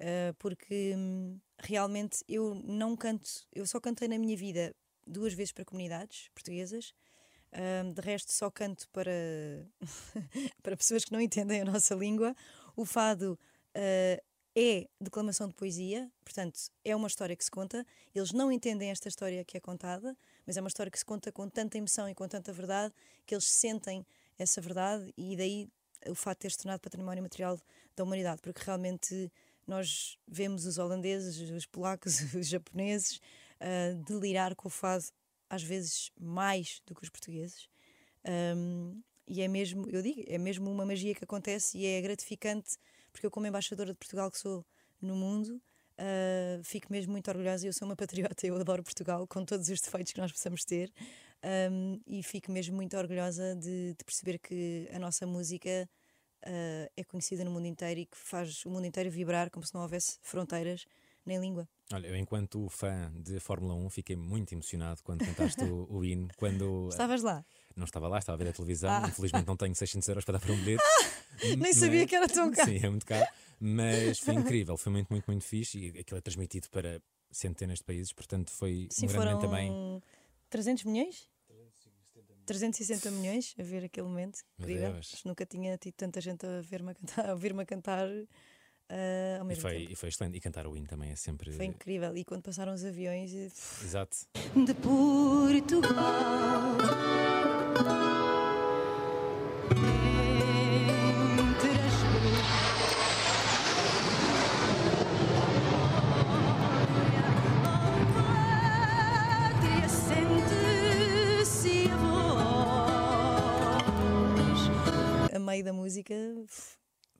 Uh, 0.00 0.34
porque 0.38 0.94
hum, 0.96 1.38
realmente 1.58 2.24
eu 2.28 2.54
não 2.54 2.96
canto, 2.96 3.28
eu 3.54 3.64
só 3.66 3.78
cantei 3.80 4.08
na 4.08 4.18
minha 4.18 4.36
vida 4.36 4.74
duas 5.06 5.32
vezes 5.32 5.52
para 5.52 5.64
comunidades 5.64 6.28
portuguesas. 6.34 6.92
Um, 7.54 7.92
de 7.92 8.00
resto, 8.00 8.32
só 8.32 8.50
canto 8.50 8.88
para, 8.90 9.10
para 10.62 10.76
pessoas 10.76 11.04
que 11.04 11.12
não 11.12 11.20
entendem 11.20 11.60
a 11.60 11.64
nossa 11.64 11.94
língua. 11.94 12.34
O 12.74 12.84
fado 12.84 13.38
uh, 13.76 14.22
é 14.54 14.88
declamação 15.00 15.48
de 15.48 15.54
poesia, 15.54 16.10
portanto, 16.24 16.58
é 16.84 16.94
uma 16.96 17.08
história 17.08 17.36
que 17.36 17.44
se 17.44 17.50
conta. 17.50 17.86
Eles 18.14 18.32
não 18.32 18.50
entendem 18.50 18.90
esta 18.90 19.08
história 19.08 19.44
que 19.44 19.56
é 19.56 19.60
contada, 19.60 20.16
mas 20.46 20.56
é 20.56 20.60
uma 20.60 20.68
história 20.68 20.90
que 20.90 20.98
se 20.98 21.04
conta 21.04 21.30
com 21.30 21.48
tanta 21.48 21.78
emoção 21.78 22.08
e 22.08 22.14
com 22.14 22.26
tanta 22.26 22.52
verdade 22.52 22.94
que 23.26 23.34
eles 23.34 23.44
sentem 23.44 24.06
essa 24.38 24.60
verdade 24.60 25.12
e 25.16 25.36
daí 25.36 25.68
o 26.08 26.14
fato 26.14 26.38
de 26.38 26.42
ter 26.42 26.50
se 26.50 26.58
tornado 26.58 26.80
património 26.80 27.22
material 27.22 27.58
da 27.96 28.04
humanidade, 28.04 28.40
porque 28.42 28.62
realmente 28.64 29.30
nós 29.66 30.18
vemos 30.26 30.66
os 30.66 30.78
holandeses, 30.78 31.38
os 31.50 31.66
polacos, 31.66 32.20
os 32.34 32.48
japoneses 32.48 33.20
uh, 33.60 33.94
delirar 34.04 34.54
com 34.54 34.68
o 34.68 34.70
fado 34.70 35.04
às 35.52 35.62
vezes 35.62 36.10
mais 36.18 36.80
do 36.86 36.94
que 36.94 37.02
os 37.02 37.10
portugueses. 37.10 37.68
Um, 38.56 39.02
e 39.28 39.42
é 39.42 39.48
mesmo, 39.48 39.86
eu 39.90 40.00
digo, 40.00 40.24
é 40.26 40.38
mesmo 40.38 40.70
uma 40.70 40.86
magia 40.86 41.14
que 41.14 41.22
acontece 41.22 41.76
e 41.76 41.86
é 41.86 42.00
gratificante, 42.00 42.78
porque 43.12 43.26
eu, 43.26 43.30
como 43.30 43.46
embaixadora 43.46 43.92
de 43.92 43.98
Portugal 43.98 44.30
que 44.30 44.38
sou 44.38 44.64
no 44.98 45.14
mundo, 45.14 45.60
uh, 45.98 46.64
fico 46.64 46.90
mesmo 46.90 47.12
muito 47.12 47.28
orgulhosa. 47.28 47.66
Eu 47.66 47.72
sou 47.74 47.86
uma 47.86 47.94
patriota, 47.94 48.46
eu 48.46 48.56
adoro 48.56 48.82
Portugal, 48.82 49.26
com 49.26 49.44
todos 49.44 49.68
os 49.68 49.78
defeitos 49.78 50.14
que 50.14 50.20
nós 50.20 50.32
possamos 50.32 50.64
ter, 50.64 50.90
um, 51.70 52.00
e 52.06 52.22
fico 52.22 52.50
mesmo 52.50 52.74
muito 52.74 52.96
orgulhosa 52.96 53.54
de, 53.54 53.94
de 53.94 54.04
perceber 54.06 54.38
que 54.38 54.88
a 54.90 54.98
nossa 54.98 55.26
música 55.26 55.86
uh, 56.46 56.90
é 56.96 57.04
conhecida 57.04 57.44
no 57.44 57.50
mundo 57.50 57.66
inteiro 57.66 58.00
e 58.00 58.06
que 58.06 58.16
faz 58.16 58.64
o 58.64 58.70
mundo 58.70 58.86
inteiro 58.86 59.10
vibrar 59.10 59.50
como 59.50 59.66
se 59.66 59.74
não 59.74 59.82
houvesse 59.82 60.18
fronteiras 60.22 60.86
nem 61.26 61.38
língua. 61.38 61.68
Olha, 61.92 62.06
eu 62.06 62.16
enquanto 62.16 62.68
fã 62.68 63.12
de 63.14 63.38
Fórmula 63.38 63.74
1 63.74 63.90
fiquei 63.90 64.16
muito 64.16 64.52
emocionado 64.52 65.02
quando 65.02 65.24
cantaste 65.24 65.62
o, 65.64 65.86
o 65.90 66.04
hino. 66.04 66.28
Quando 66.36 66.88
Estavas 66.90 67.22
lá? 67.22 67.44
não 67.76 67.84
estava 67.84 68.08
lá, 68.08 68.18
estava 68.18 68.36
a 68.36 68.44
ver 68.44 68.50
a 68.50 68.52
televisão. 68.52 68.90
Ah. 68.90 69.08
Infelizmente 69.08 69.46
não 69.46 69.56
tenho 69.56 69.74
600 69.74 70.08
euros 70.08 70.24
para 70.24 70.38
dar 70.38 70.40
para 70.40 70.52
um 70.52 70.56
bilhete. 70.56 70.82
Nem 71.58 71.72
sabia 71.72 72.06
que 72.06 72.14
era 72.14 72.28
tão 72.28 72.50
caro. 72.50 72.70
Sim, 72.70 72.80
é 72.82 72.88
muito 72.88 73.06
caro. 73.06 73.26
Mas 73.58 74.18
foi 74.18 74.34
incrível, 74.34 74.76
foi 74.76 74.92
muito, 74.92 75.08
muito, 75.10 75.26
muito 75.26 75.44
fixe. 75.44 75.78
E 75.78 75.98
aquilo 76.00 76.18
é 76.18 76.20
transmitido 76.20 76.68
para 76.70 77.00
centenas 77.30 77.78
de 77.78 77.84
países, 77.84 78.12
portanto 78.12 78.50
foi 78.50 78.88
Sim, 78.90 79.06
um 79.06 79.12
grande 79.12 79.40
também. 79.40 80.02
300 80.50 80.84
milhões? 80.84 81.30
360 82.44 83.10
milhões 83.12 83.54
a 83.58 83.62
ver 83.62 83.84
aquele 83.84 84.06
momento. 84.06 84.40
Incrível. 84.58 85.00
Nunca 85.24 85.46
tinha 85.46 85.78
tido 85.78 85.94
tanta 85.94 86.20
gente 86.20 86.44
a 86.44 86.60
ver-me 86.60 86.90
a 86.90 86.94
cantar, 86.94 87.30
a 87.30 87.32
ouvir-me 87.32 87.62
a 87.62 87.66
cantar 87.66 88.08
ah, 88.92 89.38
ao 89.38 89.44
E 89.44 89.48
mesmo 89.48 89.62
foi, 89.62 89.78
tempo. 89.78 89.92
e 89.92 89.94
foi 89.96 90.08
excelente. 90.10 90.36
E 90.36 90.40
cantar 90.40 90.66
o 90.66 90.76
hino 90.76 90.86
também 90.86 91.10
é 91.10 91.16
sempre. 91.16 91.50
Foi 91.52 91.64
incrível. 91.66 92.14
E 92.16 92.24
quando 92.24 92.42
passaram 92.42 92.74
os 92.74 92.84
aviões, 92.84 93.32
e- 93.32 93.50
Exato. 93.84 94.16
de 94.54 94.74
Portugal. 94.74 95.92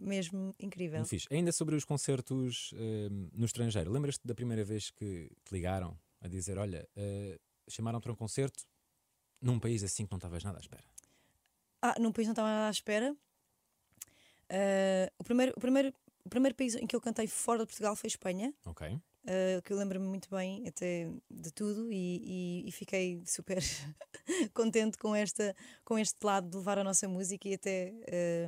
Mesmo 0.02 0.54
incrível. 0.58 0.98
Muito 0.98 1.08
fixe. 1.10 1.26
Ainda 1.30 1.52
sobre 1.52 1.74
os 1.76 1.84
concertos 1.84 2.72
eh, 2.76 3.08
no 3.32 3.44
estrangeiro, 3.46 3.90
lembras-te 3.90 4.26
da 4.26 4.34
primeira 4.34 4.64
vez 4.64 4.90
que 4.90 5.30
te 5.44 5.52
ligaram 5.52 5.98
a 6.20 6.28
dizer: 6.28 6.58
Olha, 6.58 6.88
eh, 6.96 7.38
chamaram 7.68 8.00
para 8.00 8.12
um 8.12 8.16
concerto 8.16 8.64
num 9.40 9.58
país 9.58 9.82
assim 9.82 10.04
que 10.06 10.12
não 10.12 10.18
estavas 10.18 10.42
nada 10.44 10.58
à 10.58 10.60
espera. 10.60 10.84
Ah, 11.80 11.96
num 11.98 12.12
país 12.12 12.26
não 12.28 12.32
estava 12.32 12.48
nada 12.48 12.68
à 12.68 12.70
espera. 12.70 13.16
Ah, 14.48 15.10
o, 15.18 15.24
primeiro, 15.24 15.52
o, 15.56 15.60
primeiro, 15.60 15.94
o 16.24 16.28
primeiro 16.28 16.54
país 16.54 16.74
em 16.74 16.86
que 16.86 16.94
eu 16.94 17.00
cantei 17.00 17.26
fora 17.26 17.60
de 17.60 17.66
Portugal 17.66 17.96
foi 17.96 18.08
Espanha. 18.08 18.52
Ok. 18.66 18.86
Uh, 19.24 19.62
que 19.62 19.72
eu 19.72 19.76
lembro-me 19.78 20.04
muito 20.04 20.28
bem 20.28 20.66
até 20.66 21.08
de 21.30 21.52
tudo 21.52 21.92
e, 21.92 22.64
e- 22.64 22.68
e 22.68 22.72
fiquei 22.72 23.22
super 23.24 23.58
contente 24.52 24.98
com, 24.98 25.14
esta, 25.14 25.54
com 25.84 25.96
este 25.96 26.16
lado 26.24 26.50
de 26.50 26.56
levar 26.56 26.76
a 26.76 26.82
nossa 26.82 27.06
música 27.06 27.48
e 27.48 27.54
até 27.54 27.92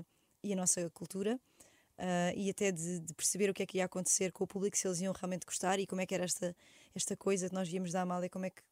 uh, 0.00 0.04
e 0.44 0.52
a 0.52 0.56
nossa 0.56 0.88
cultura 0.90 1.40
uh, 1.98 2.36
e 2.36 2.50
até 2.50 2.70
de, 2.70 3.00
de 3.00 3.14
perceber 3.14 3.50
o 3.50 3.54
que 3.54 3.62
é 3.62 3.66
que 3.66 3.78
ia 3.78 3.84
acontecer 3.84 4.32
com 4.32 4.44
o 4.44 4.46
público, 4.46 4.76
se 4.76 4.86
eles 4.86 5.00
iam 5.00 5.12
realmente 5.12 5.46
gostar 5.46 5.78
e 5.78 5.86
como 5.86 6.00
é 6.00 6.06
que 6.06 6.14
era 6.14 6.24
esta, 6.24 6.54
esta 6.94 7.16
coisa 7.16 7.48
que 7.48 7.54
nós 7.54 7.68
víamos 7.68 7.92
da 7.92 8.02
Amália, 8.02 8.28
como 8.28 8.44
é 8.44 8.50
que, 8.50 8.62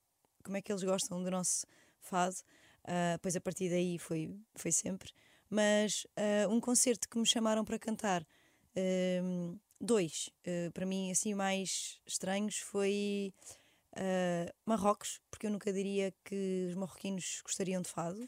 como 0.45 0.57
é 0.57 0.63
que 0.63 0.71
eles 0.71 0.83
gostam 0.83 1.23
do 1.23 1.31
nosso 1.31 1.67
fado. 2.01 2.37
Uh, 2.85 3.17
pois 3.21 3.37
a 3.37 3.41
partir 3.41 3.71
daí 3.71 3.99
foi, 3.99 4.37
foi 4.57 4.73
sempre. 4.73 5.13
Mas 5.49 6.05
uh, 6.17 6.49
um 6.51 6.61
concerto 6.61 7.09
que 7.09 7.19
me 7.19 7.27
chamaram 7.27 7.65
para 7.65 7.79
cantar 7.79 8.27
dois, 9.79 10.31
para 10.73 10.87
mim, 10.87 11.11
assim, 11.11 11.35
mais 11.35 12.01
estranhos, 12.07 12.57
foi 12.57 13.35
Marrocos, 14.65 15.21
porque 15.31 15.47
eu 15.47 15.51
nunca 15.51 15.71
diria 15.71 16.11
que 16.25 16.69
os 16.71 16.75
marroquinos 16.75 17.43
gostariam 17.45 17.83
de 17.83 17.91
fado, 17.91 18.27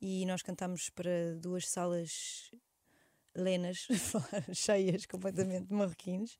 e 0.00 0.24
nós 0.24 0.40
cantámos 0.40 0.88
para 0.88 1.34
duas 1.38 1.68
salas 1.68 2.50
lenas, 3.34 3.86
cheias 4.52 5.06
completamente 5.06 5.66
de 5.66 5.74
marroquinos, 5.74 6.38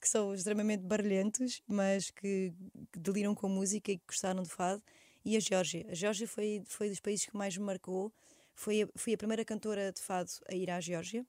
que 0.00 0.08
são 0.08 0.34
extremamente 0.34 0.82
barulhentos, 0.82 1.62
mas 1.66 2.10
que, 2.10 2.52
que 2.92 2.98
deliram 2.98 3.34
com 3.34 3.48
música 3.48 3.92
e 3.92 3.98
que 3.98 4.04
gostaram 4.06 4.42
de 4.42 4.50
fado, 4.50 4.82
e 5.24 5.36
a 5.36 5.40
Geórgia. 5.40 5.86
A 5.88 5.94
Geórgia 5.94 6.26
foi, 6.26 6.62
foi 6.66 6.88
dos 6.88 7.00
países 7.00 7.26
que 7.26 7.36
mais 7.36 7.56
me 7.56 7.64
marcou, 7.64 8.12
foi 8.54 8.82
a, 8.82 8.88
fui 8.96 9.14
a 9.14 9.18
primeira 9.18 9.44
cantora 9.44 9.92
de 9.92 10.00
fado 10.00 10.30
a 10.48 10.54
ir 10.54 10.70
à 10.70 10.80
Geórgia, 10.80 11.24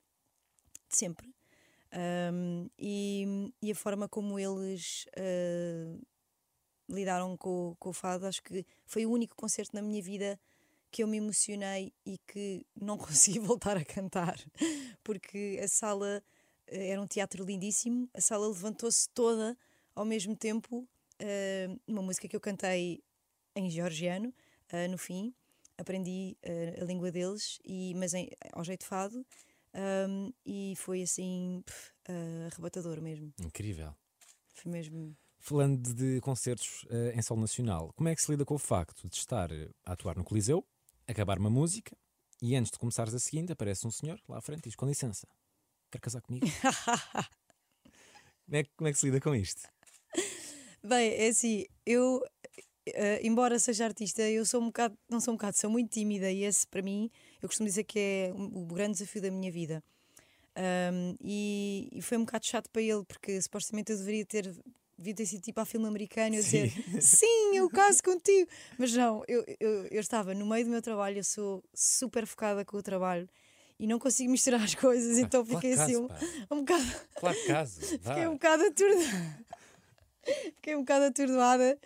de 0.90 0.98
sempre. 0.98 1.34
Um, 2.34 2.70
e, 2.78 3.54
e 3.62 3.72
a 3.72 3.76
forma 3.76 4.10
como 4.10 4.40
eles 4.40 5.06
uh, 5.16 6.02
lidaram 6.90 7.38
com, 7.38 7.76
com 7.78 7.90
o 7.90 7.94
fado, 7.94 8.26
acho 8.26 8.42
que 8.42 8.66
foi 8.86 9.06
o 9.06 9.12
único 9.12 9.36
concerto 9.36 9.76
na 9.76 9.82
minha 9.82 10.02
vida 10.02 10.40
que 10.94 11.02
eu 11.02 11.08
me 11.08 11.18
emocionei 11.18 11.92
e 12.06 12.20
que 12.20 12.64
não 12.80 12.98
consegui 13.00 13.40
voltar 13.40 13.76
a 13.76 13.84
cantar, 13.84 14.40
porque 15.04 15.60
a 15.62 15.68
sala 15.68 16.24
eh, 16.68 16.90
era 16.90 17.02
um 17.02 17.08
teatro 17.08 17.44
lindíssimo, 17.44 18.08
a 18.14 18.22
sala 18.22 18.48
levantou-se 18.48 19.10
toda 19.10 19.58
ao 19.96 20.06
mesmo 20.06 20.36
tempo, 20.36 20.88
uh, 21.22 21.82
uma 21.88 22.02
música 22.02 22.28
que 22.28 22.36
eu 22.36 22.40
cantei 22.40 23.04
em 23.56 23.70
georgiano, 23.72 24.30
uh, 24.72 24.90
no 24.90 24.98
fim, 24.98 25.34
aprendi 25.78 26.38
a 26.80 26.86
língua 26.86 27.12
deles, 27.12 27.60
e, 27.66 27.96
mas 27.96 28.14
em, 28.14 28.30
ao 28.52 28.64
jeito 28.64 28.86
fado, 28.86 29.26
um, 30.08 30.32
e 30.46 30.76
foi 30.78 31.02
assim 31.02 31.64
pff, 31.66 31.92
arrebatador 32.46 33.02
mesmo. 33.02 33.34
Incrível. 33.40 33.92
Foi 34.54 34.72
mesmo. 34.72 35.18
Falando 35.40 35.94
de 35.94 36.22
concertos 36.22 36.86
em 37.16 37.22
solo 37.24 37.42
nacional, 37.42 37.92
como 37.96 38.08
é 38.08 38.16
que 38.16 38.22
se 38.22 38.32
lida 38.32 38.46
com 38.46 38.54
o 38.54 38.60
facto 38.60 39.10
de 39.10 39.16
estar 39.16 39.50
a 39.84 39.94
atuar 39.94 40.16
no 40.16 40.24
Coliseu, 40.24 40.64
acabar 41.08 41.38
uma 41.40 41.50
música 41.50 41.96
e 42.42 42.56
antes 42.56 42.72
de 42.72 42.78
começares 42.80 43.14
a 43.14 43.20
seguinte 43.20 43.52
aparece 43.52 43.86
um 43.88 43.92
senhor 43.92 44.20
lá 44.28 44.38
à 44.38 44.42
frente 44.42 44.62
e 44.62 44.64
diz: 44.70 44.76
Com 44.76 44.86
licença, 44.86 45.28
quer 45.92 46.00
casar 46.00 46.22
comigo? 46.22 46.46
como, 48.46 48.58
é, 48.58 48.64
que- 48.64 48.72
como 48.76 48.88
é 48.88 48.92
que 48.94 49.00
se 49.00 49.06
lida 49.06 49.20
com 49.22 49.34
isto? 49.36 49.62
Bem, 50.84 51.12
é 51.14 51.28
assim, 51.30 51.66
eu, 51.86 52.18
uh, 52.18 53.20
embora 53.22 53.58
seja 53.58 53.86
artista, 53.86 54.22
eu 54.22 54.46
sou 54.46 54.62
um 54.62 54.66
bocado, 54.66 54.98
não 55.10 55.20
sou 55.22 55.34
um 55.34 55.38
bocado, 55.38 55.58
sou 55.58 55.70
muito 55.70 55.92
tímida 55.92 56.30
e 56.30 56.44
esse 56.44 56.68
para 56.68 56.82
mim, 56.82 57.10
eu 57.42 57.48
costumo 57.48 57.68
dizer 57.68 57.86
que 57.86 57.98
é 58.00 58.34
um- 58.36 58.64
o 58.64 58.66
grande 58.66 58.94
desafio 58.94 59.22
da 59.22 59.32
minha 59.32 59.52
vida. 59.52 59.82
Um, 60.56 61.16
e, 61.22 61.90
e 61.92 62.02
foi 62.02 62.18
um 62.18 62.26
bocado 62.26 62.46
chato 62.46 62.70
para 62.70 62.82
ele, 62.82 63.04
porque 63.06 63.42
supostamente 63.42 63.92
eu 63.92 63.98
deveria 63.98 64.26
ter, 64.26 64.54
devia 64.98 65.16
ter 65.16 65.26
sido 65.26 65.42
tipo 65.42 65.60
a 65.60 65.66
filme 65.66 65.88
americano, 65.88 66.36
eu 66.36 66.42
dizer 66.42 66.72
sim, 67.02 67.56
eu 67.58 67.70
caso 67.70 68.04
contigo. 68.04 68.50
Mas 68.78 68.94
não, 68.94 69.24
eu, 69.28 69.44
eu, 69.60 69.86
eu 69.88 70.00
estava 70.00 70.34
no 70.34 70.46
meio 70.46 70.66
do 70.66 70.72
meu 70.72 70.82
trabalho, 70.82 71.18
eu 71.20 71.24
sou 71.24 71.64
super 71.74 72.26
focada 72.26 72.64
com 72.64 72.78
o 72.78 72.84
trabalho 72.84 73.28
e 73.80 73.88
não 73.88 73.98
consigo 74.00 74.32
misturar 74.32 74.62
as 74.64 74.76
coisas, 74.76 75.18
então 75.18 75.44
Claro 75.46 75.62
fiquei 75.62 75.76
que 75.76 75.82
assim 75.82 75.96
um, 75.98 76.08
um 76.52 76.60
bocado. 76.60 76.86
Claro 77.16 77.38
que 77.38 77.48
caso. 77.48 77.82
Fiquei 77.82 78.28
um 78.28 78.34
bocado 78.34 78.64
atordoada. 78.64 79.46
Fiquei 80.56 80.76
um 80.76 80.80
bocado 80.80 81.06
atordoada 81.06 81.78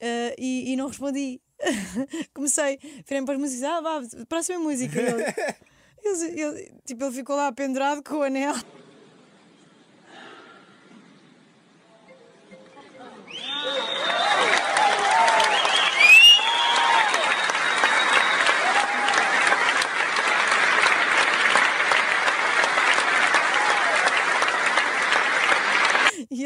eh, 0.00 0.34
e, 0.38 0.72
e 0.72 0.76
não 0.76 0.88
respondi. 0.88 1.40
Comecei, 2.34 2.78
virei 3.06 3.24
para 3.24 3.34
as 3.34 3.40
músicas, 3.40 3.64
ah, 3.64 3.80
vá, 3.80 4.00
próxima 4.28 4.58
música. 4.58 4.98
Ele, 5.00 5.22
ele, 6.02 6.40
ele- 6.40 6.72
tipo, 6.84 7.04
ele 7.04 7.14
ficou 7.14 7.36
lá 7.36 7.52
pendurado 7.52 8.02
com 8.02 8.16
o 8.16 8.22
anel. 8.22 8.54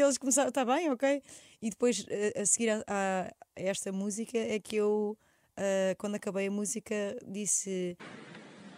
Eles 0.05 0.17
começaram, 0.17 0.49
está 0.49 0.63
bem, 0.65 0.89
ok. 0.91 1.21
E 1.61 1.69
depois, 1.69 2.05
eh, 2.09 2.33
a 2.41 2.45
seguir 2.45 2.69
a, 2.69 2.83
a- 2.87 3.27
a 3.55 3.61
esta 3.61 3.91
música, 3.91 4.37
é 4.37 4.59
que 4.59 4.75
eu, 4.75 5.17
eh, 5.57 5.95
quando 5.97 6.15
acabei 6.15 6.47
a 6.47 6.51
música, 6.51 6.93
disse: 7.27 7.97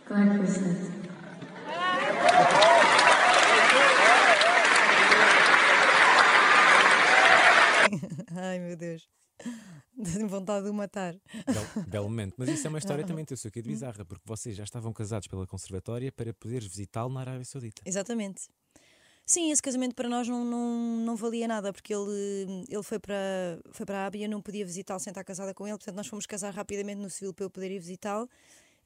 Claro 0.06 0.30
que 0.32 0.38
foi 0.38 0.48
certo. 0.48 1.08
Ai 8.36 8.60
meu 8.60 8.76
Deus, 8.76 9.08
tenho 10.04 10.28
vontade 10.28 10.66
de 10.66 10.70
o 10.72 10.74
matar. 10.74 11.16
Belo, 11.46 11.88
belo 11.88 12.10
momento. 12.10 12.36
Mas 12.38 12.50
isso 12.50 12.68
é 12.68 12.70
uma 12.70 12.80
história 12.80 13.04
também, 13.08 13.26
teu 13.26 13.38
seu 13.38 13.52
que 13.52 13.62
de 13.62 13.70
bizarra, 13.70 14.04
porque 14.06 14.24
vocês 14.26 14.56
já 14.56 14.64
estavam 14.64 14.92
casados 14.94 15.28
pela 15.28 15.46
Conservatória 15.48 16.12
para 16.12 16.34
poderes 16.34 16.68
visitá-lo 16.68 17.14
na 17.14 17.22
Arábia 17.22 17.46
Saudita. 17.46 17.82
Exatamente. 17.86 18.48
Sim, 19.30 19.52
esse 19.52 19.62
casamento 19.62 19.94
para 19.94 20.08
nós 20.08 20.26
não, 20.26 20.46
não, 20.46 20.98
não 21.06 21.16
valia 21.18 21.50
nada, 21.50 21.74
porque 21.74 21.94
ele, 21.94 22.64
ele 22.70 22.82
foi 22.82 22.98
para, 22.98 23.60
foi 23.72 23.86
para 23.86 23.98
a 24.00 24.06
Ábia, 24.06 24.24
eu 24.24 24.30
não 24.30 24.42
podia 24.42 24.66
visitá-lo 24.66 25.02
sem 25.02 25.12
estar 25.12 25.22
casada 25.26 25.54
com 25.54 25.68
ele, 25.68 25.76
portanto 25.78 25.98
nós 25.98 26.08
fomos 26.08 26.26
casar 26.26 26.54
rapidamente 26.54 27.02
no 27.02 27.10
civil 27.10 27.34
para 27.34 27.44
eu 27.44 27.50
poder 27.50 27.70
ir 27.70 27.78
visitá-lo 27.78 28.30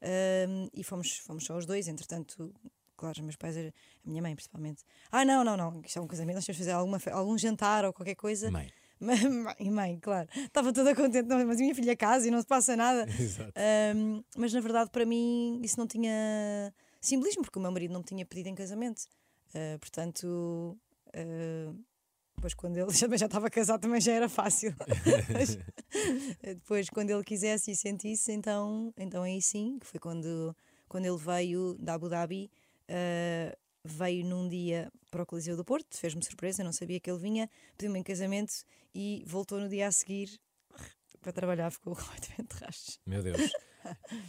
ahm, 0.01 0.67
e 0.73 0.83
fomos, 0.83 1.19
fomos 1.19 1.45
só 1.45 1.55
os 1.55 1.67
dois, 1.67 1.87
entretanto, 1.87 2.51
claro, 2.97 3.19
os 3.19 3.23
meus 3.23 3.35
pais, 3.35 3.55
a 3.55 3.71
minha 4.03 4.19
mãe 4.19 4.33
principalmente. 4.33 4.83
Ah, 5.11 5.23
não, 5.23 5.43
não, 5.43 5.55
não, 5.55 5.79
isto 5.85 5.99
é 5.99 6.01
um 6.01 6.07
casamento, 6.07 6.37
nós 6.37 6.45
temos 6.45 6.57
de 6.57 6.63
fazer 6.63 6.71
alguma, 6.71 6.99
algum 7.11 7.37
jantar 7.37 7.85
ou 7.85 7.93
qualquer 7.93 8.15
coisa. 8.15 8.49
Mãe. 8.51 8.71
Mãe, 8.99 9.71
mãe, 9.71 9.99
claro. 9.99 10.29
Estava 10.35 10.71
toda 10.71 10.93
contente, 10.93 11.27
não, 11.27 11.43
mas 11.43 11.57
a 11.57 11.61
minha 11.61 11.73
filha 11.73 11.95
casa 11.95 12.27
e 12.27 12.29
não 12.29 12.39
se 12.39 12.45
passa 12.45 12.75
nada. 12.75 13.07
Exato. 13.19 13.51
Um, 13.95 14.23
mas 14.37 14.53
na 14.53 14.59
verdade, 14.59 14.91
para 14.91 15.07
mim, 15.07 15.59
isso 15.63 15.79
não 15.79 15.87
tinha 15.87 16.71
simbolismo, 16.99 17.41
porque 17.41 17.57
o 17.57 17.61
meu 17.63 17.71
marido 17.71 17.91
não 17.91 18.01
me 18.01 18.05
tinha 18.05 18.23
pedido 18.23 18.49
em 18.49 18.53
casamento. 18.53 19.07
Uh, 19.53 19.79
portanto, 19.79 20.77
uh, 21.07 21.85
depois, 22.35 22.53
quando 22.53 22.77
ele 22.77 22.91
também 22.97 23.19
já 23.19 23.25
estava 23.25 23.49
casado, 23.49 23.81
também 23.81 24.01
já 24.01 24.13
era 24.13 24.29
fácil. 24.29 24.73
Mas, 25.31 25.57
depois, 26.41 26.89
quando 26.89 27.09
ele 27.09 27.23
quisesse 27.23 27.71
e 27.71 27.75
sentisse, 27.75 28.31
então, 28.31 28.93
então 28.97 29.23
aí 29.23 29.41
sim, 29.41 29.77
que 29.79 29.85
foi 29.85 29.99
quando, 29.99 30.55
quando 30.87 31.05
ele 31.05 31.17
veio 31.17 31.75
da 31.79 31.93
Abu 31.93 32.09
Dhabi. 32.09 32.49
uh, 32.89 33.55
veio 33.83 34.25
num 34.25 34.47
dia 34.47 34.91
para 35.09 35.23
o 35.23 35.25
Coliseu 35.25 35.57
do 35.57 35.65
Porto, 35.65 35.97
fez-me 35.97 36.23
surpresa, 36.23 36.63
não 36.63 36.71
sabia 36.71 36.99
que 36.99 37.09
ele 37.09 37.19
vinha, 37.19 37.49
pediu-me 37.77 37.99
em 37.99 38.03
casamento 38.03 38.53
e 38.93 39.23
voltou 39.25 39.59
no 39.59 39.67
dia 39.67 39.87
a 39.87 39.91
seguir 39.91 40.39
para 41.21 41.31
trabalhar, 41.31 41.71
ficou 41.71 41.95
completamente 41.97 42.55
de 42.55 42.63
rastros. 42.63 42.99
Meu 43.05 43.23
Deus. 43.23 43.51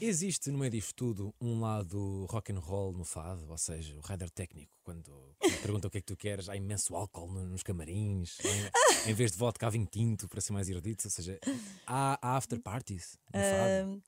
Existe 0.01 0.51
no 0.51 0.59
meio 0.59 0.71
disto 0.71 0.95
tudo 0.95 1.35
um 1.41 1.61
lado 1.61 2.27
rock 2.31 2.53
and 2.53 2.59
roll 2.59 2.93
no 2.93 3.05
fado, 3.05 3.47
ou 3.51 3.59
seja, 3.59 3.97
o 3.97 4.01
rider 4.01 4.31
técnico, 4.31 4.73
quando 4.83 5.11
quando 5.39 5.61
pergunta 5.61 5.89
o 5.89 5.91
que 5.91 5.99
é 5.99 6.01
que 6.01 6.07
tu 6.07 6.17
queres, 6.17 6.49
há 6.49 6.57
imenso 6.57 6.95
álcool 6.95 7.29
no- 7.33 7.47
nos 7.47 7.63
camarins, 7.63 8.39
em, 8.41 8.71
em 9.11 9.15
vez 9.15 9.33
de 9.33 9.39
vodka 9.39 9.67
há 9.67 9.71
vinho 9.71 9.87
tinto 9.87 10.29
para 10.29 10.41
ser 10.41 10.53
mais 10.53 10.69
erudito, 10.69 11.07
ou 11.07 11.11
seja, 11.11 11.39
há, 11.87 12.19
há 12.23 12.37
after 12.37 12.61
parties 12.61 13.19
no 13.35 13.41
fado. 13.41 14.03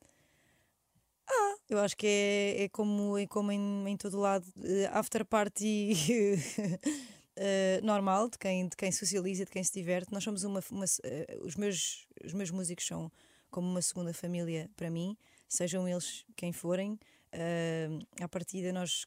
Ah, 1.28 1.54
eu 1.68 1.78
acho 1.78 1.96
que 1.96 2.06
é, 2.06 2.62
é 2.64 2.68
como, 2.68 3.16
é 3.18 3.26
como 3.26 3.50
em, 3.50 3.88
em 3.88 3.96
todo 3.96 4.18
lado, 4.18 4.46
eh, 4.62 4.86
after 4.92 5.24
party 5.24 5.92
eh, 7.36 7.80
normal, 7.82 8.28
de 8.28 8.38
quem, 8.38 8.68
de 8.68 8.76
quem 8.76 8.92
socializa, 8.92 9.44
de 9.44 9.50
quem 9.50 9.64
se 9.64 9.72
diverte. 9.72 10.12
Nós 10.12 10.22
somos 10.22 10.44
uma. 10.44 10.62
uma 10.70 10.84
eh, 11.02 11.38
os, 11.42 11.56
meus, 11.56 12.06
os 12.24 12.32
meus 12.32 12.50
músicos 12.50 12.86
são 12.86 13.10
como 13.50 13.68
uma 13.68 13.80
segunda 13.82 14.12
família 14.12 14.68
para 14.76 14.90
mim, 14.90 15.16
sejam 15.48 15.88
eles 15.88 16.24
quem 16.36 16.52
forem. 16.52 16.98
Uh, 17.34 18.06
à 18.20 18.28
partida, 18.28 18.72
nós 18.72 19.06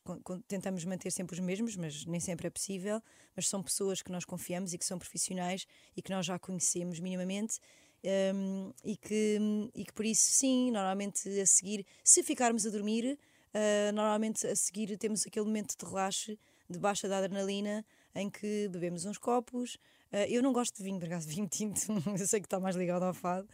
tentamos 0.49 0.83
manter 0.83 1.11
sempre 1.11 1.33
os 1.33 1.39
mesmos, 1.39 1.77
mas 1.77 2.05
nem 2.05 2.19
sempre 2.19 2.47
é 2.47 2.49
possível. 2.49 3.01
Mas 3.35 3.47
são 3.47 3.63
pessoas 3.63 4.01
que 4.01 4.11
nós 4.11 4.25
confiamos 4.25 4.73
e 4.73 4.77
que 4.77 4.85
são 4.85 4.99
profissionais 4.99 5.65
e 5.95 6.01
que 6.01 6.11
nós 6.11 6.25
já 6.25 6.37
conhecemos 6.37 6.99
minimamente. 6.99 7.59
Um, 8.03 8.71
e, 8.83 8.95
que, 8.95 9.39
e 9.73 9.83
que 9.83 9.93
por 9.93 10.05
isso, 10.05 10.29
sim, 10.29 10.71
normalmente 10.71 11.27
a 11.39 11.45
seguir, 11.45 11.85
se 12.03 12.21
ficarmos 12.21 12.65
a 12.65 12.69
dormir, 12.69 13.17
uh, 13.53 13.91
normalmente 13.93 14.45
a 14.45 14.55
seguir 14.55 14.95
temos 14.97 15.25
aquele 15.25 15.45
momento 15.45 15.75
de 15.77 15.85
relaxe, 15.85 16.39
de 16.69 16.79
baixa 16.79 17.07
da 17.07 17.17
adrenalina, 17.17 17.83
em 18.13 18.29
que 18.29 18.67
bebemos 18.69 19.05
uns 19.05 19.17
copos. 19.17 19.75
Uh, 20.11 20.27
eu 20.29 20.43
não 20.43 20.53
gosto 20.53 20.77
de 20.77 20.83
vinho, 20.83 20.99
por 20.99 21.07
acaso, 21.07 21.27
vinho 21.27 21.47
tinto, 21.47 21.81
eu 22.17 22.27
sei 22.27 22.39
que 22.39 22.45
está 22.45 22.59
mais 22.59 22.75
ligado 22.75 23.03
ao 23.03 23.13
fado. 23.13 23.47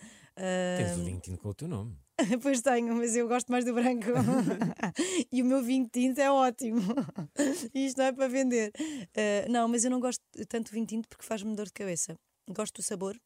Tens 0.78 0.98
Uh, 0.98 1.02
o 1.02 1.06
vinho 1.06 1.20
tinto 1.20 1.38
com 1.40 1.50
o 1.50 1.54
teu 1.54 1.68
nome. 1.68 1.96
pois 2.42 2.62
tenho, 2.62 2.96
mas 2.96 3.16
eu 3.16 3.28
gosto 3.28 3.52
mais 3.52 3.66
do 3.66 3.74
branco. 3.74 4.08
e 5.32 5.42
o 5.42 5.46
meu 5.46 5.64
vinho 5.64 5.88
tinto 5.92 6.20
é 6.20 6.32
ótimo. 6.32 6.82
Isto 7.74 7.98
não 7.98 8.06
é 8.06 8.12
para 8.12 8.28
vender. 8.28 8.72
Uh, 8.78 9.52
não, 9.52 9.68
mas 9.68 9.84
eu 9.84 9.92
não 9.92 10.00
gosto 10.00 10.24
tanto 10.48 10.68
de 10.68 10.72
vinho 10.72 10.86
tinto 10.86 11.08
porque 11.10 11.26
faz-me 11.26 11.56
dor 11.56 11.66
de 11.66 11.74
cabeça. 11.74 12.18
Gosto 12.50 12.76
do 12.76 12.84
sabor, 12.84 13.20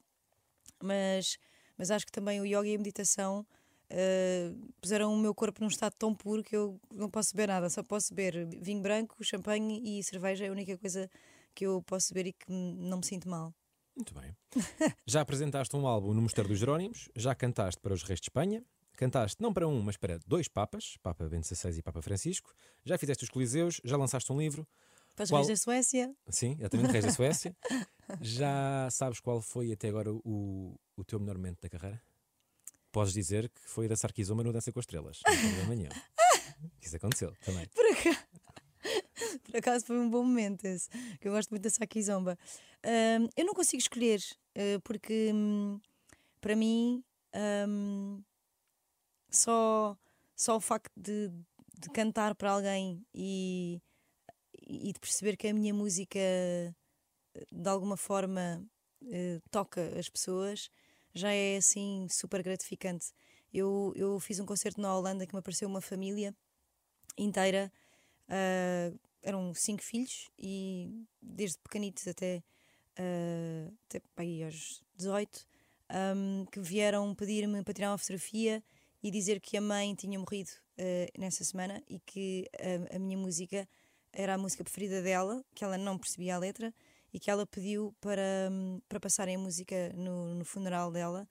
mas, 0.82 1.38
mas 1.78 1.92
acho 1.92 2.06
que 2.06 2.12
também 2.12 2.40
o 2.40 2.46
yoga 2.46 2.68
e 2.68 2.76
a 2.76 2.78
meditação 2.78 3.46
uh, 3.92 4.72
puseram 4.80 5.14
o 5.14 5.18
meu 5.18 5.34
corpo 5.34 5.62
num 5.62 5.68
estado 5.68 5.94
tão 5.98 6.14
puro 6.14 6.44
que 6.44 6.56
eu 6.56 6.80
não 6.94 7.10
posso 7.10 7.36
beber 7.36 7.48
nada, 7.48 7.70
só 7.70 7.84
posso 7.84 8.14
beber 8.14 8.48
vinho 8.62 8.82
branco, 8.82 9.16
champanhe 9.24 9.82
e 9.84 10.04
cerveja, 10.04 10.46
é 10.46 10.50
a 10.50 10.52
única 10.52 10.78
coisa 10.78 11.10
que 11.56 11.66
eu 11.66 11.82
posso 11.82 12.14
beber 12.14 12.30
e 12.30 12.34
que 12.34 12.52
não 12.52 12.98
me 12.98 13.06
sinto 13.06 13.28
mal. 13.28 13.54
Muito 13.96 14.14
bem. 14.14 14.36
Já 15.08 15.22
apresentaste 15.22 15.76
um 15.76 15.88
álbum 15.88 16.14
no 16.14 16.22
Mosteiro 16.22 16.48
dos 16.48 16.60
Jerónimos, 16.60 17.10
já 17.16 17.34
cantaste 17.34 17.82
para 17.82 17.96
os 17.96 18.04
Reis 18.04 18.20
de 18.20 18.26
Espanha, 18.26 18.64
cantaste 18.98 19.42
não 19.42 19.54
para 19.54 19.66
um, 19.68 19.82
mas 19.82 19.96
para 19.96 20.20
dois 20.28 20.50
papas, 20.50 20.98
Papa 21.02 21.30
Bento 21.30 21.48
XVI 21.48 21.78
e 21.78 21.82
Papa 21.82 22.02
Francisco, 22.02 22.54
já 22.84 22.98
fizeste 22.98 23.24
os 23.24 23.30
Coliseus, 23.30 23.80
já 23.86 23.96
lançaste 23.96 24.30
um 24.34 24.38
livro, 24.40 24.68
Para 25.16 25.24
os 25.24 25.30
Qual- 25.30 25.42
reis 25.42 25.48
da 25.48 25.56
Suécia, 25.56 26.14
sim, 26.30 26.56
exatamente, 26.60 26.92
Reis 26.92 27.06
da 27.06 27.12
Suécia. 27.12 27.56
Já 28.22 28.88
sabes 28.90 29.20
qual 29.20 29.42
foi 29.42 29.74
até 29.74 29.90
agora 29.90 30.12
o, 30.14 30.80
o 30.96 31.04
teu 31.04 31.20
melhor 31.20 31.36
momento 31.36 31.60
da 31.62 31.68
carreira? 31.70 32.02
Podes 32.90 33.12
dizer 33.14 33.50
que 33.50 33.60
foi 33.70 33.86
da 33.88 33.98
Sarkizoma 33.98 34.42
no 34.44 34.54
Dança 34.54 34.72
com 34.72 34.80
as 34.80 34.84
Estrelas, 34.84 35.20
problema 35.20 35.76
nenhum. 35.76 35.90
Isso 36.82 36.96
aconteceu 36.96 37.34
também. 37.44 37.68
por 37.68 37.86
acaso, 37.86 38.26
por 39.44 39.58
acaso 39.58 39.86
foi 39.86 40.00
um 40.00 40.10
bom 40.10 40.24
momento 40.24 40.64
esse, 40.66 40.90
que 41.20 41.28
eu 41.28 41.34
gosto 41.34 41.50
muito 41.50 41.64
da 41.64 41.70
Saki 41.70 42.02
Zomba. 42.02 42.38
Ahm, 42.82 43.28
eu 43.36 43.46
não 43.46 43.54
consigo 43.54 43.82
escolher, 43.82 44.22
eh, 44.56 44.80
porque 44.86 45.32
hum, 45.34 45.82
para 46.40 46.56
mim 46.56 47.04
hum, 47.68 48.24
só, 49.30 49.98
só 50.36 50.58
o 50.58 50.60
facto 50.62 50.92
de, 50.96 51.30
de 51.80 51.90
cantar 51.94 52.36
para 52.36 52.52
alguém 52.52 53.06
e, 53.14 53.82
e 54.68 54.94
de 54.94 55.00
perceber 55.00 55.38
que 55.38 55.48
a 55.48 55.54
minha 55.54 55.74
música 55.74 56.20
eh, 56.20 56.74
de 57.52 57.70
alguma 57.70 57.98
forma 57.98 58.66
eh, 59.12 59.40
toca 59.52 59.98
as 60.00 60.10
pessoas 60.10 60.70
já 61.14 61.32
é 61.34 61.58
assim 61.58 62.08
super 62.10 62.44
gratificante. 62.44 63.12
Eu, 63.54 63.94
eu 63.96 64.20
fiz 64.20 64.40
um 64.40 64.46
concerto 64.46 64.80
na 64.82 64.96
Holanda 64.96 65.26
que 65.26 65.34
me 65.34 65.40
apareceu 65.40 65.68
uma 65.68 65.82
família 65.82 66.36
inteira. 67.18 67.72
ah, 68.30 68.92
eram 69.24 69.54
cinco 69.54 69.84
filhos 69.84 70.30
e 70.40 71.06
desde 71.22 71.58
pequenitos 71.60 72.08
até, 72.08 72.44
ah, 72.98 73.72
até 73.88 74.02
aí 74.18 74.44
aos 74.44 74.84
18 74.96 75.46
ahm, 75.90 76.46
que 76.52 76.60
vieram 76.60 77.14
pedir-me 77.16 77.64
para 77.64 77.74
tirar 77.74 77.92
uma 77.92 77.98
fotografia 77.98 78.64
e 79.04 79.12
dizer 79.12 79.40
que 79.40 79.58
a 79.58 79.62
mãe 79.62 79.94
tinha 79.96 80.18
morrido 80.20 80.52
ah, 80.78 81.08
nessa 81.18 81.44
semana 81.44 81.84
e 81.88 82.00
que 82.00 82.48
a, 82.92 82.96
a 82.96 83.00
minha 83.00 83.18
música 83.18 83.68
era 84.12 84.34
a 84.36 84.38
música 84.38 84.64
preferida 84.64 85.02
dela, 85.02 85.44
que 85.54 85.64
ela 85.64 85.78
não 85.78 85.98
percebia 85.98 86.36
a 86.36 86.40
letra 86.40 86.74
e 87.14 87.20
que 87.20 87.30
ela 87.30 87.46
pediu 87.46 87.94
para, 88.02 88.50
hum, 88.52 88.82
para 88.88 89.00
passarem 89.00 89.36
a 89.36 89.40
música 89.40 89.94
no, 89.96 90.36
no 90.36 90.46
funeral 90.46 90.92
dela 90.92 91.28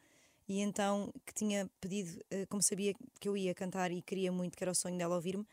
e 0.48 0.60
então 0.60 1.12
que 1.24 1.34
tinha 1.34 1.68
pedido, 1.80 2.20
eh, 2.30 2.46
como 2.46 2.62
sabia 2.62 2.94
que 3.20 3.28
eu 3.28 3.36
ia 3.36 3.54
cantar 3.54 3.90
e 3.90 4.00
queria 4.02 4.30
muito, 4.30 4.56
que 4.56 4.62
era 4.62 4.70
o 4.70 4.74
sonho 4.74 4.96
dela 4.96 5.16
ouvir-me, 5.16 5.44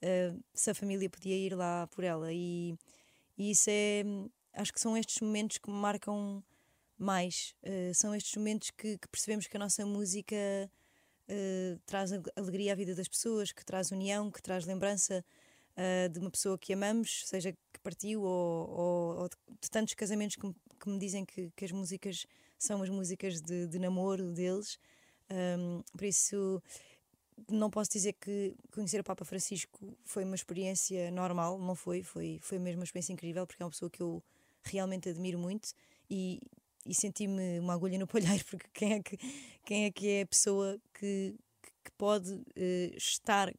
eh, 0.00 0.34
se 0.54 0.70
a 0.70 0.74
família 0.74 1.08
podia 1.10 1.36
ir 1.36 1.54
lá 1.54 1.86
por 1.88 2.02
ela. 2.04 2.32
E, 2.32 2.74
e 3.36 3.50
isso 3.50 3.68
é, 3.70 4.02
hum, 4.06 4.30
acho 4.54 4.72
que 4.72 4.80
são 4.80 4.96
estes 4.96 5.20
momentos 5.20 5.58
que 5.58 5.70
me 5.70 5.76
marcam 5.76 6.42
mais. 6.98 7.54
Eh, 7.62 7.92
são 7.94 8.14
estes 8.14 8.34
momentos 8.36 8.70
que, 8.70 8.98
que 8.98 9.08
percebemos 9.08 9.46
que 9.46 9.56
a 9.56 9.60
nossa 9.60 9.84
música 9.86 10.36
eh, 11.28 11.76
traz 11.86 12.12
ale- 12.12 12.22
alegria 12.36 12.72
à 12.72 12.74
vida 12.76 12.94
das 12.94 13.08
pessoas, 13.08 13.52
que 13.52 13.64
traz 13.64 13.90
união, 13.90 14.30
que 14.30 14.42
traz 14.42 14.64
lembrança 14.66 15.24
eh, 15.76 16.08
de 16.08 16.18
uma 16.18 16.30
pessoa 16.30 16.58
que 16.58 16.72
amamos, 16.72 17.26
seja 17.26 17.52
que 17.52 17.80
partiu 17.82 18.22
ou, 18.22 18.68
ou- 18.70 19.16
ou 19.22 19.28
de, 19.28 19.70
tantos 19.70 19.94
casamentos 19.94 20.36
que, 20.36 20.54
que 20.80 20.88
me 20.88 20.98
dizem 20.98 21.24
que, 21.24 21.50
que 21.56 21.64
as 21.64 21.72
músicas 21.72 22.26
são 22.58 22.82
as 22.82 22.88
músicas 22.90 23.40
de, 23.40 23.66
de 23.66 23.78
namoro 23.78 24.32
deles. 24.32 24.78
Um, 25.30 25.82
por 25.96 26.04
isso, 26.04 26.62
não 27.50 27.70
posso 27.70 27.90
dizer 27.90 28.14
que 28.14 28.54
conhecer 28.72 29.00
o 29.00 29.04
Papa 29.04 29.24
Francisco 29.24 29.96
foi 30.04 30.24
uma 30.24 30.34
experiência 30.34 31.10
normal, 31.10 31.58
não 31.58 31.74
foi, 31.74 32.02
foi, 32.02 32.38
foi 32.42 32.58
mesmo 32.58 32.80
uma 32.80 32.84
experiência 32.84 33.12
incrível, 33.12 33.46
porque 33.46 33.62
é 33.62 33.66
uma 33.66 33.70
pessoa 33.70 33.90
que 33.90 34.02
eu 34.02 34.22
realmente 34.62 35.08
admiro 35.08 35.38
muito 35.38 35.70
e, 36.10 36.40
e 36.88 36.94
senti-me 36.94 37.60
uma 37.60 37.74
agulha 37.74 37.98
no 37.98 38.06
palheiro, 38.08 38.44
porque 38.46 38.66
quem 38.72 38.92
é 38.94 39.02
que, 39.02 39.16
quem 39.64 39.84
é, 39.84 39.90
que 39.90 40.08
é 40.08 40.22
a 40.22 40.26
pessoa 40.26 40.78
que, 40.94 41.34
que- 41.84 41.92
pode 41.96 42.40
eh, 42.56 42.92
estar 42.96 43.52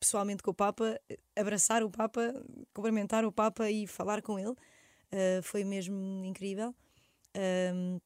pessoalmente 0.00 0.42
com 0.42 0.50
o 0.50 0.54
Papa, 0.54 1.00
eh, 1.08 1.18
abraçar 1.36 1.82
o 1.82 1.90
Papa, 1.90 2.32
cumprimentar 2.72 3.24
o 3.24 3.32
Papa 3.32 3.70
e 3.70 3.86
falar 3.86 4.20
com 4.22 4.38
ele? 4.38 4.50
Uh, 4.50 5.42
foi 5.42 5.62
mesmo 5.64 6.24
incrível. 6.24 6.74
Um, 7.72 8.00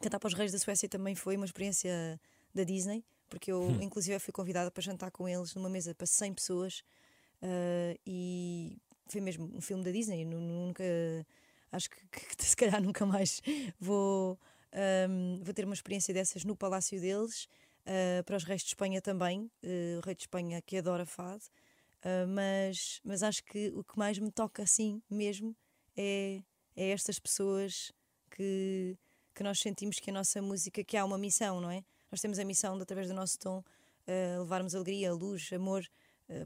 cantar 0.00 0.18
para 0.18 0.28
os 0.28 0.34
Reis 0.34 0.52
da 0.52 0.58
Suécia 0.58 0.88
também 0.88 1.14
foi 1.14 1.36
uma 1.36 1.46
experiência 1.46 2.20
da 2.54 2.62
Disney, 2.64 3.02
porque 3.28 3.50
eu, 3.50 3.70
inclusive, 3.80 4.18
fui 4.18 4.32
convidada 4.32 4.70
para 4.70 4.82
jantar 4.82 5.10
com 5.10 5.26
eles 5.28 5.54
numa 5.54 5.70
mesa 5.70 5.94
para 5.94 6.06
100 6.06 6.34
pessoas 6.34 6.82
uh, 7.42 7.98
e 8.06 8.76
foi 9.08 9.20
mesmo 9.22 9.50
um 9.54 9.60
filme 9.60 9.82
da 9.82 9.90
Disney. 9.90 10.24
Nu- 10.26 10.40
Nunca, 10.40 10.84
acho 11.72 11.90
que, 11.90 11.96
que 12.36 12.44
se 12.44 12.54
calhar 12.56 12.80
nunca 12.80 13.04
mais 13.04 13.42
vou, 13.80 14.38
um, 15.08 15.40
vou 15.42 15.54
ter 15.54 15.64
uma 15.64 15.74
experiência 15.74 16.14
dessas 16.14 16.44
no 16.44 16.54
palácio 16.54 17.00
deles. 17.00 17.48
Uh, 17.84 18.22
para 18.24 18.36
os 18.36 18.44
reis 18.44 18.62
de 18.62 18.68
Espanha 18.68 19.02
também, 19.02 19.50
uh, 19.64 19.98
o 19.98 20.00
rei 20.06 20.14
de 20.14 20.22
Espanha 20.22 20.62
que 20.62 20.76
adora 20.76 21.04
fado, 21.04 21.42
Uh, 22.02 22.26
mas, 22.26 23.00
mas 23.04 23.22
acho 23.22 23.44
que 23.44 23.68
o 23.76 23.84
que 23.84 23.96
mais 23.96 24.18
me 24.18 24.28
toca 24.32 24.64
assim 24.64 25.00
mesmo 25.08 25.54
é, 25.96 26.42
é 26.74 26.90
estas 26.90 27.20
pessoas 27.20 27.92
que, 28.28 28.98
que 29.32 29.44
nós 29.44 29.60
sentimos 29.60 30.00
que 30.00 30.10
a 30.10 30.12
nossa 30.12 30.42
música, 30.42 30.82
que 30.82 30.96
há 30.96 31.04
uma 31.04 31.16
missão, 31.16 31.60
não 31.60 31.70
é? 31.70 31.84
Nós 32.10 32.20
temos 32.20 32.40
a 32.40 32.44
missão 32.44 32.76
de, 32.76 32.82
através 32.82 33.06
do 33.06 33.14
nosso 33.14 33.38
tom, 33.38 33.62
levarmos 34.40 34.74
alegria, 34.74 35.14
luz, 35.14 35.52
amor, 35.52 35.88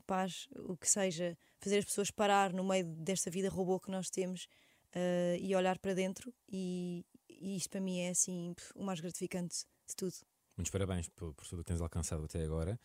paz, 0.06 0.46
o 0.56 0.76
que 0.76 0.90
seja, 0.90 1.38
fazer 1.58 1.78
as 1.78 1.86
pessoas 1.86 2.10
parar 2.10 2.52
no 2.52 2.62
meio 2.62 2.84
desta 2.84 3.30
vida 3.30 3.48
robô 3.48 3.80
que 3.80 3.90
nós 3.90 4.10
temos 4.10 4.46
uh, 4.94 5.36
e 5.40 5.54
olhar 5.54 5.78
para 5.78 5.94
dentro, 5.94 6.32
e, 6.48 7.04
e 7.28 7.56
isto 7.56 7.70
para 7.70 7.80
mim 7.80 8.00
é 8.00 8.10
assim 8.10 8.54
o 8.74 8.84
mais 8.84 9.00
gratificante 9.00 9.64
de 9.88 9.96
tudo. 9.96 10.14
Muitos 10.56 10.70
parabéns 10.70 11.08
por, 11.08 11.34
por 11.34 11.46
tudo 11.46 11.60
o 11.60 11.64
que 11.64 11.68
tens 11.68 11.80
alcançado 11.80 12.24
até 12.24 12.42
agora. 12.42 12.78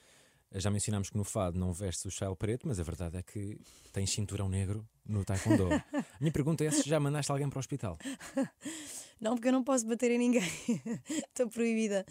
Já 0.54 0.70
mencionámos 0.70 1.10
que 1.10 1.18
no 1.18 1.24
fado 1.24 1.58
não 1.58 1.72
vestes 1.72 2.04
o 2.04 2.12
chale 2.12 2.36
preto, 2.36 2.68
mas 2.68 2.78
a 2.78 2.84
verdade 2.84 3.18
é 3.18 3.24
que 3.24 3.58
tens 3.94 4.12
cinturão 4.12 4.50
negro 4.50 4.86
no 5.06 5.24
taekwondo. 5.24 5.70
A 5.96 6.20
minha 6.20 6.32
pergunta 6.32 6.66
é 6.66 6.72
se 6.72 6.90
já 6.90 7.00
mandaste 7.00 7.32
alguém 7.32 7.50
para 7.50 7.58
o 7.58 7.60
hospital. 7.62 7.98
Não, 9.20 9.36
porque 9.36 9.48
eu 9.48 9.52
não 9.52 9.64
posso 9.64 9.86
bater 9.88 10.10
em 10.10 10.18
ninguém. 10.18 10.42
Estou 11.30 11.48
proibida. 11.48 12.04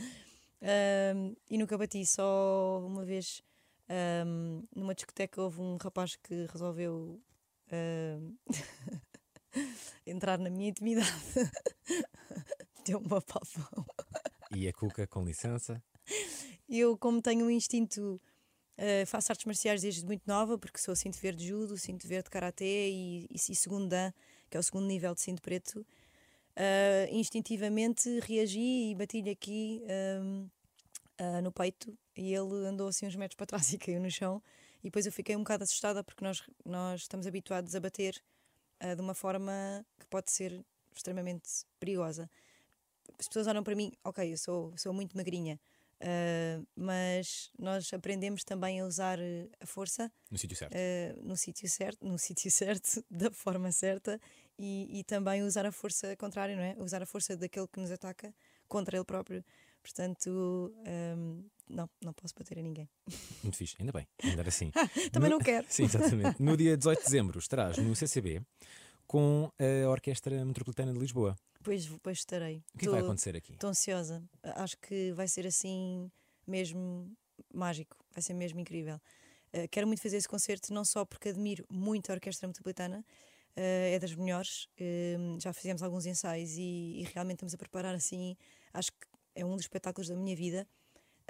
Ahm, 0.62 1.34
e 1.50 1.58
nunca 1.58 1.76
bati, 1.76 2.06
só 2.06 2.80
uma 2.86 3.04
vez 3.04 3.42
ahm, 3.88 4.62
numa 4.74 4.94
discoteca 4.94 5.42
houve 5.42 5.60
um 5.60 5.76
rapaz 5.76 6.14
que 6.14 6.46
resolveu 6.52 7.20
ahm, 7.72 8.36
entrar 10.06 10.38
na 10.38 10.50
minha 10.50 10.68
intimidade. 10.70 11.10
Deu-me 12.84 13.06
uma 13.06 13.20
papão. 13.20 13.86
E 14.50 14.66
a 14.68 14.72
Cuca, 14.72 15.06
com 15.06 15.24
licença. 15.24 15.82
Eu, 16.68 16.96
como 16.98 17.20
tenho 17.22 17.46
um 17.46 17.50
instinto, 17.50 18.20
eh, 18.76 19.04
faço 19.06 19.32
artes 19.32 19.44
marciais 19.46 19.82
desde 19.82 20.04
muito 20.06 20.22
nova, 20.26 20.58
porque 20.58 20.78
sou 20.78 20.94
cinto 20.96 21.18
verde 21.20 21.42
de 21.42 21.48
judo, 21.48 21.76
cinto 21.76 22.06
verde 22.06 22.24
de 22.24 22.30
karatê 22.30 22.90
e, 22.90 23.26
e, 23.30 23.34
e 23.34 23.54
segundo 23.56 23.88
dan, 23.88 24.12
que 24.48 24.56
é 24.56 24.60
o 24.60 24.62
segundo 24.62 24.86
nível 24.86 25.14
de 25.14 25.20
cinto 25.20 25.42
preto. 25.42 25.84
eh, 26.56 27.08
instintivamente 27.12 28.20
reagi 28.20 28.90
e 28.90 28.94
bati-lhe 28.94 29.30
aqui 29.30 29.82
ehm, 29.88 30.46
ah, 31.18 31.40
no 31.42 31.52
peito 31.52 31.96
e 32.16 32.34
ele 32.34 32.66
andou 32.66 32.88
assim 32.88 33.06
uns 33.06 33.16
metros 33.16 33.36
para 33.36 33.46
trás 33.46 33.72
e 33.72 33.78
caiu 33.78 34.00
no 34.00 34.10
chão. 34.10 34.42
E 34.80 34.84
depois 34.84 35.06
eu 35.06 35.12
fiquei 35.12 35.36
um 35.36 35.40
bocado 35.40 35.64
assustada 35.64 36.02
porque 36.04 36.24
nós, 36.24 36.42
nós 36.64 37.02
estamos 37.02 37.26
habituados 37.26 37.74
a 37.74 37.80
bater 37.80 38.20
ah, 38.80 38.94
de 38.94 39.00
uma 39.00 39.14
forma 39.14 39.84
que 39.98 40.06
pode 40.06 40.30
ser 40.30 40.64
extremamente 40.94 41.48
perigosa. 41.78 42.28
As 43.18 43.28
pessoas 43.28 43.46
olham 43.46 43.62
para 43.62 43.74
mim, 43.74 43.92
ok, 44.04 44.32
eu 44.32 44.38
sou, 44.38 44.72
sou 44.76 44.92
muito 44.92 45.16
magrinha, 45.16 45.60
ah, 46.00 46.62
mas 46.74 47.50
nós 47.58 47.92
aprendemos 47.92 48.42
também 48.44 48.80
a 48.80 48.84
usar 48.86 49.18
eh, 49.20 49.48
a 49.60 49.66
força 49.66 50.10
No 50.30 50.38
sítio 50.38 50.56
certo. 50.56 50.72
eh, 50.74 51.14
no 51.22 51.36
sítio 51.36 51.68
certo, 51.68 52.06
no 52.06 52.18
sítio 52.18 52.50
certo, 52.50 53.04
da 53.10 53.30
forma 53.30 53.70
certa 53.72 54.18
e, 54.58 55.00
e 55.00 55.04
também 55.04 55.42
usar 55.42 55.66
a 55.66 55.72
força 55.72 56.16
contrária, 56.16 56.56
não 56.56 56.62
é? 56.62 56.74
Usar 56.78 57.02
a 57.02 57.06
força 57.06 57.36
daquele 57.36 57.68
que 57.68 57.80
nos 57.80 57.90
ataca 57.90 58.34
contra 58.68 58.96
ele 58.96 59.04
próprio. 59.04 59.44
Portanto, 59.82 60.74
hum, 61.16 61.44
não, 61.70 61.88
não 62.04 62.12
posso 62.12 62.34
bater 62.38 62.58
a 62.58 62.62
ninguém. 62.62 62.88
Muito 63.42 63.56
fixe, 63.56 63.76
ainda 63.78 63.92
bem, 63.92 64.06
ainda 64.22 64.40
era 64.42 64.48
assim. 64.48 64.70
Também 65.12 65.30
No- 65.30 65.36
não 65.38 65.44
quero. 65.44 65.66
Sim, 65.70 65.84
exatamente. 65.84 66.42
No 66.42 66.56
dia 66.56 66.76
18 66.76 66.98
de 66.98 67.04
dezembro 67.04 67.38
estarás 67.38 67.78
no 67.78 67.94
CCB 67.96 68.42
com 69.06 69.50
a 69.58 69.88
Orquestra 69.88 70.44
Metropolitana 70.44 70.92
de 70.92 70.98
Lisboa. 70.98 71.36
Pois, 71.62 71.86
pois 72.02 72.18
estarei. 72.18 72.62
O 72.74 72.78
que 72.78 72.84
é 72.84 72.88
que 72.88 72.90
vai 72.90 73.00
acontecer 73.00 73.36
aqui? 73.36 73.52
Estou 73.52 73.68
ansiosa. 73.70 74.22
Acho 74.42 74.76
que 74.78 75.12
vai 75.12 75.26
ser 75.28 75.46
assim 75.46 76.10
mesmo 76.46 77.12
mágico. 77.52 77.96
Vai 78.12 78.22
ser 78.22 78.34
mesmo 78.34 78.60
incrível. 78.60 78.96
Uh, 79.52 79.68
quero 79.70 79.86
muito 79.86 80.00
fazer 80.00 80.16
esse 80.16 80.28
concerto, 80.28 80.72
não 80.72 80.84
só 80.84 81.04
porque 81.04 81.28
admiro 81.30 81.64
muito 81.70 82.10
a 82.10 82.14
Orquestra 82.14 82.46
Metropolitana, 82.46 83.00
uh, 83.00 83.60
é 83.94 83.98
das 83.98 84.14
melhores. 84.14 84.68
Um, 84.80 85.38
já 85.40 85.52
fizemos 85.52 85.82
alguns 85.82 86.06
ensaios 86.06 86.52
e, 86.52 87.00
e 87.00 87.08
realmente 87.12 87.36
estamos 87.38 87.54
a 87.54 87.58
preparar 87.58 87.94
assim. 87.94 88.36
Acho 88.72 88.92
que 88.92 88.98
é 89.34 89.44
um 89.44 89.54
dos 89.56 89.62
espetáculos 89.64 90.08
da 90.08 90.14
minha 90.14 90.36
vida. 90.36 90.66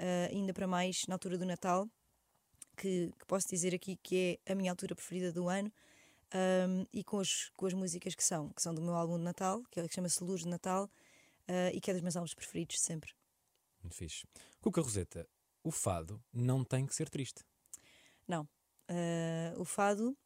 Uh, 0.01 0.33
ainda 0.35 0.51
para 0.51 0.65
mais 0.65 1.05
na 1.07 1.13
altura 1.13 1.37
do 1.37 1.45
Natal, 1.45 1.87
que, 2.75 3.13
que 3.19 3.25
posso 3.27 3.47
dizer 3.47 3.75
aqui 3.75 3.95
que 4.01 4.39
é 4.43 4.53
a 4.53 4.55
minha 4.55 4.71
altura 4.71 4.95
preferida 4.95 5.31
do 5.31 5.47
ano. 5.47 5.71
Um, 6.33 6.85
e 6.91 7.03
com 7.03 7.19
as, 7.19 7.49
com 7.57 7.65
as 7.65 7.73
músicas 7.73 8.15
que 8.15 8.23
são, 8.23 8.49
que 8.49 8.61
são 8.61 8.73
do 8.73 8.81
meu 8.81 8.95
álbum 8.95 9.17
de 9.17 9.23
Natal, 9.23 9.61
que 9.69 9.79
é- 9.79 9.87
que 9.87 9.93
chama-se 9.93 10.23
Luz 10.23 10.41
de 10.41 10.47
Natal, 10.47 10.85
uh, 10.85 11.75
e 11.75 11.81
que 11.81 11.91
é 11.91 11.93
dos 11.93 12.01
meus 12.01 12.15
álbuns 12.15 12.33
preferidos 12.33 12.77
de 12.77 12.81
sempre. 12.81 13.13
Muito 13.83 13.95
fixe. 13.95 14.25
Cuca 14.61 14.81
Roseta, 14.81 15.27
o 15.63 15.71
fado 15.71 16.23
não 16.31 16.63
tem 16.63 16.87
que 16.87 16.95
ser 16.95 17.09
triste. 17.09 17.43
Não. 18.27 18.43
Uh, 18.89 19.59
o 19.59 19.65
fado 19.65 20.17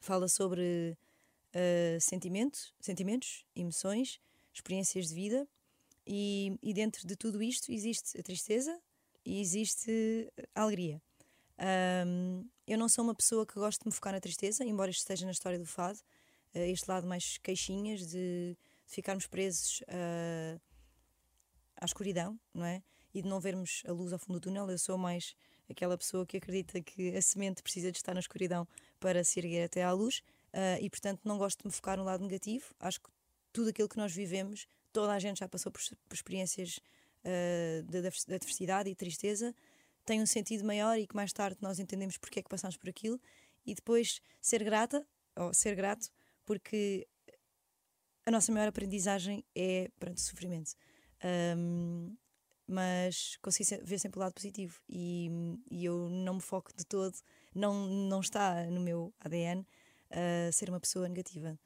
fala 0.00 0.28
sobre 0.28 0.96
uh, 1.54 2.00
sentimentos, 2.00 2.74
sentimentos, 2.78 3.44
emoções, 3.54 4.20
experiências 4.52 5.08
de 5.08 5.14
vida, 5.14 5.48
e, 6.06 6.56
e 6.62 6.72
dentro 6.72 7.06
de 7.06 7.16
tudo 7.16 7.42
isto 7.42 7.72
existe 7.72 8.18
a 8.18 8.22
tristeza 8.22 8.78
e 9.24 9.40
existe 9.40 10.32
a 10.54 10.62
alegria. 10.62 11.02
Um, 12.06 12.48
eu 12.66 12.78
não 12.78 12.88
sou 12.88 13.02
uma 13.02 13.14
pessoa 13.14 13.46
que 13.46 13.54
gosta 13.54 13.82
de 13.82 13.88
me 13.88 13.92
focar 13.92 14.12
na 14.12 14.20
tristeza, 14.20 14.64
embora 14.64 14.90
isto 14.90 15.00
esteja 15.00 15.24
na 15.24 15.32
história 15.32 15.58
do 15.58 15.66
fado, 15.66 15.98
uh, 16.54 16.58
este 16.58 16.88
lado 16.88 17.06
mais 17.06 17.38
queixinhas 17.38 18.00
de, 18.06 18.56
de 18.86 18.94
ficarmos 18.94 19.26
presos 19.26 19.80
uh, 19.82 20.60
à 21.76 21.84
escuridão, 21.84 22.38
não 22.52 22.64
é? 22.64 22.82
E 23.14 23.22
de 23.22 23.28
não 23.28 23.40
vermos 23.40 23.82
a 23.86 23.92
luz 23.92 24.12
ao 24.12 24.18
fundo 24.18 24.38
do 24.38 24.42
túnel. 24.42 24.70
Eu 24.70 24.78
sou 24.78 24.98
mais 24.98 25.34
aquela 25.68 25.96
pessoa 25.96 26.26
que 26.26 26.36
acredita 26.36 26.80
que 26.82 27.16
a 27.16 27.22
semente 27.22 27.62
precisa 27.62 27.90
de 27.90 27.96
estar 27.96 28.12
na 28.12 28.20
escuridão 28.20 28.68
para 29.00 29.24
se 29.24 29.40
erguer 29.40 29.64
até 29.64 29.82
à 29.82 29.92
luz 29.92 30.22
uh, 30.52 30.80
e, 30.80 30.90
portanto, 30.90 31.22
não 31.24 31.38
gosto 31.38 31.60
de 31.60 31.66
me 31.66 31.72
focar 31.72 31.96
no 31.96 32.04
lado 32.04 32.22
negativo. 32.22 32.74
Acho 32.78 33.00
que 33.00 33.08
tudo 33.52 33.70
aquilo 33.70 33.88
que 33.88 33.96
nós 33.96 34.12
vivemos, 34.12 34.66
toda 34.96 35.12
a 35.12 35.18
gente 35.18 35.40
já 35.40 35.46
passou 35.46 35.70
por, 35.70 35.82
por 36.08 36.14
experiências 36.14 36.78
uh, 37.22 37.82
de, 37.82 38.00
de 38.00 38.34
adversidade 38.34 38.88
e 38.88 38.94
tristeza, 38.94 39.54
tem 40.06 40.22
um 40.22 40.26
sentido 40.26 40.64
maior 40.64 40.98
e 40.98 41.06
que 41.06 41.14
mais 41.14 41.34
tarde 41.34 41.58
nós 41.60 41.78
entendemos 41.78 42.16
porque 42.16 42.38
é 42.38 42.42
que 42.42 42.48
passamos 42.48 42.78
por 42.78 42.88
aquilo 42.88 43.20
e 43.66 43.74
depois 43.74 44.22
ser 44.40 44.64
grata, 44.64 45.06
ou 45.36 45.52
ser 45.52 45.74
grato, 45.74 46.08
porque 46.46 47.06
a 48.24 48.30
nossa 48.30 48.50
maior 48.50 48.68
aprendizagem 48.68 49.44
é 49.54 49.90
perante 50.00 50.22
sofrimento. 50.22 50.72
Um, 51.58 52.16
mas 52.66 53.36
consigo 53.42 53.84
ver 53.84 53.98
sempre 53.98 54.18
o 54.18 54.22
lado 54.22 54.32
positivo 54.32 54.80
e, 54.88 55.30
e 55.70 55.84
eu 55.84 56.08
não 56.08 56.36
me 56.36 56.40
foco 56.40 56.72
de 56.74 56.86
todo, 56.86 57.14
não, 57.54 57.86
não 57.86 58.20
está 58.20 58.64
no 58.64 58.80
meu 58.80 59.12
ADN 59.20 59.60
uh, 59.60 60.50
ser 60.54 60.70
uma 60.70 60.80
pessoa 60.80 61.06
negativa. 61.06 61.58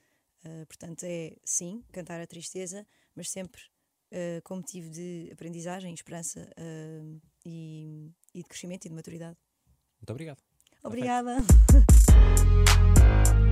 Uh, 0.45 0.67
portanto, 0.67 1.05
é 1.05 1.37
sim, 1.45 1.85
cantar 1.93 2.21
a 2.21 2.27
tristeza, 2.27 2.85
mas 3.21 3.31
sempre 3.31 3.61
uh, 4.13 4.41
com 4.43 4.57
motivo 4.57 4.89
de 4.89 5.29
aprendizagem, 5.31 5.93
esperança 5.93 6.51
uh, 6.59 7.21
e, 7.45 8.11
e 8.35 8.43
de 8.43 8.49
crescimento 8.49 8.87
e 8.87 8.89
de 8.89 8.95
maturidade. 8.95 9.37
Muito 10.01 10.11
obrigado. 10.11 10.43
Obrigada! 10.83 11.37